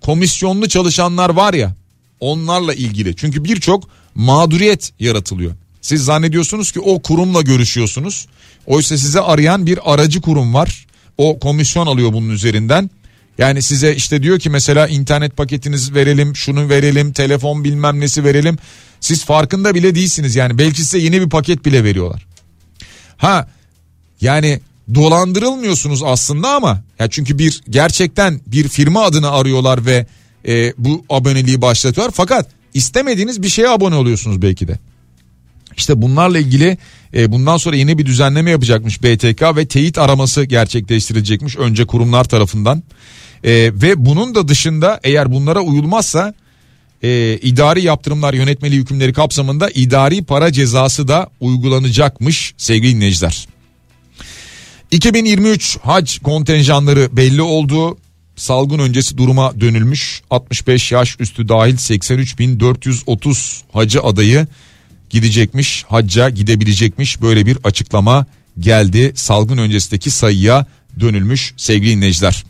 [0.00, 1.74] komisyonlu çalışanlar var ya
[2.20, 3.16] onlarla ilgili.
[3.16, 5.52] Çünkü birçok mağduriyet yaratılıyor.
[5.80, 8.26] Siz zannediyorsunuz ki o kurumla görüşüyorsunuz.
[8.66, 10.86] Oysa size arayan bir aracı kurum var.
[11.18, 12.90] O komisyon alıyor bunun üzerinden.
[13.38, 18.58] Yani size işte diyor ki mesela internet paketiniz verelim, şunu verelim, telefon bilmem nesi verelim.
[19.00, 22.26] Siz farkında bile değilsiniz yani belki size yeni bir paket bile veriyorlar.
[23.16, 23.48] Ha
[24.20, 24.60] yani
[24.94, 30.06] dolandırılmıyorsunuz aslında ama ya çünkü bir gerçekten bir firma adını arıyorlar ve
[30.48, 32.14] e, bu aboneliği başlatıyorlar.
[32.16, 34.78] Fakat istemediğiniz bir şeye abone oluyorsunuz belki de.
[35.76, 36.78] İşte bunlarla ilgili
[37.14, 42.82] e, bundan sonra yeni bir düzenleme yapacakmış BTK ve teyit araması gerçekleştirilecekmiş önce kurumlar tarafından.
[43.44, 46.34] E, ve bunun da dışında eğer bunlara uyulmazsa
[47.02, 53.48] e, idari yaptırımlar yönetmeliği hükümleri kapsamında idari para cezası da uygulanacakmış sevgili dinleyiciler.
[54.90, 57.98] 2023 hac kontenjanları belli oldu.
[58.36, 60.22] Salgın öncesi duruma dönülmüş.
[60.30, 64.46] 65 yaş üstü dahil 83.430 hacı adayı
[65.10, 65.84] gidecekmiş.
[65.88, 67.22] Hacca gidebilecekmiş.
[67.22, 68.26] Böyle bir açıklama
[68.58, 69.12] geldi.
[69.14, 70.66] Salgın öncesindeki sayıya
[71.00, 72.44] dönülmüş sevgili dinleyiciler.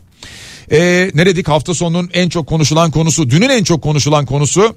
[0.71, 4.75] Ee, ne hafta sonunun en çok konuşulan konusu dünün en çok konuşulan konusu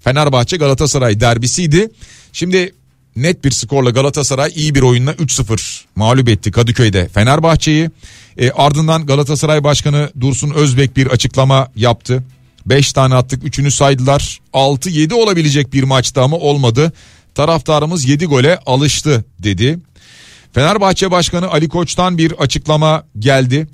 [0.00, 1.90] Fenerbahçe Galatasaray derbisiydi.
[2.32, 2.74] Şimdi
[3.16, 7.90] net bir skorla Galatasaray iyi bir oyunla 3-0 mağlup etti Kadıköy'de Fenerbahçe'yi.
[8.38, 12.24] E, ardından Galatasaray Başkanı Dursun Özbek bir açıklama yaptı.
[12.66, 14.40] 5 tane attık 3'ünü saydılar.
[14.52, 16.92] 6-7 olabilecek bir maçtı ama olmadı.
[17.34, 19.78] Taraftarımız 7 gole alıştı dedi.
[20.52, 23.68] Fenerbahçe Başkanı Ali Koç'tan bir açıklama geldi.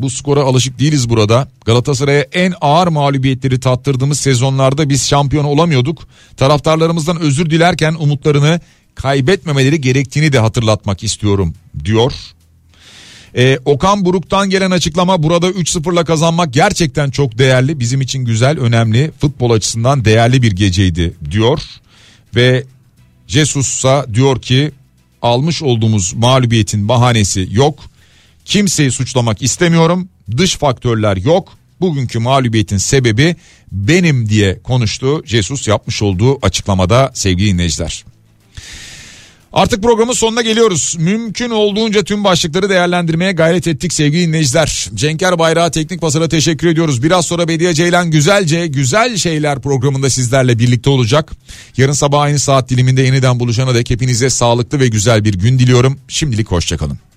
[0.00, 1.48] Bu skora alışık değiliz burada.
[1.64, 6.08] Galatasaray'a en ağır mağlubiyetleri tattırdığımız sezonlarda biz şampiyon olamıyorduk.
[6.36, 8.60] Taraftarlarımızdan özür dilerken umutlarını
[8.94, 11.54] kaybetmemeleri gerektiğini de hatırlatmak istiyorum
[11.84, 12.12] diyor.
[13.36, 17.80] Ee, Okan Buruk'tan gelen açıklama burada 3-0'la kazanmak gerçekten çok değerli.
[17.80, 21.60] Bizim için güzel, önemli, futbol açısından değerli bir geceydi diyor.
[22.34, 22.64] Ve
[23.26, 24.70] Jesus diyor ki
[25.22, 27.78] almış olduğumuz mağlubiyetin bahanesi yok.
[28.44, 30.08] Kimseyi suçlamak istemiyorum.
[30.36, 31.58] Dış faktörler yok.
[31.80, 33.36] Bugünkü mağlubiyetin sebebi
[33.72, 35.22] benim diye konuştu.
[35.26, 38.04] Jesus yapmış olduğu açıklamada sevgili dinleyiciler.
[39.52, 40.96] Artık programın sonuna geliyoruz.
[40.98, 44.88] Mümkün olduğunca tüm başlıkları değerlendirmeye gayret ettik sevgili dinleyiciler.
[44.94, 47.02] Cenker Bayrağı Teknik Basar'a teşekkür ediyoruz.
[47.02, 51.32] Biraz sonra Bediye Ceylan Güzelce Güzel Şeyler programında sizlerle birlikte olacak.
[51.76, 55.98] Yarın sabah aynı saat diliminde yeniden buluşana dek hepinize sağlıklı ve güzel bir gün diliyorum.
[56.08, 57.08] Şimdilik hoşçakalın.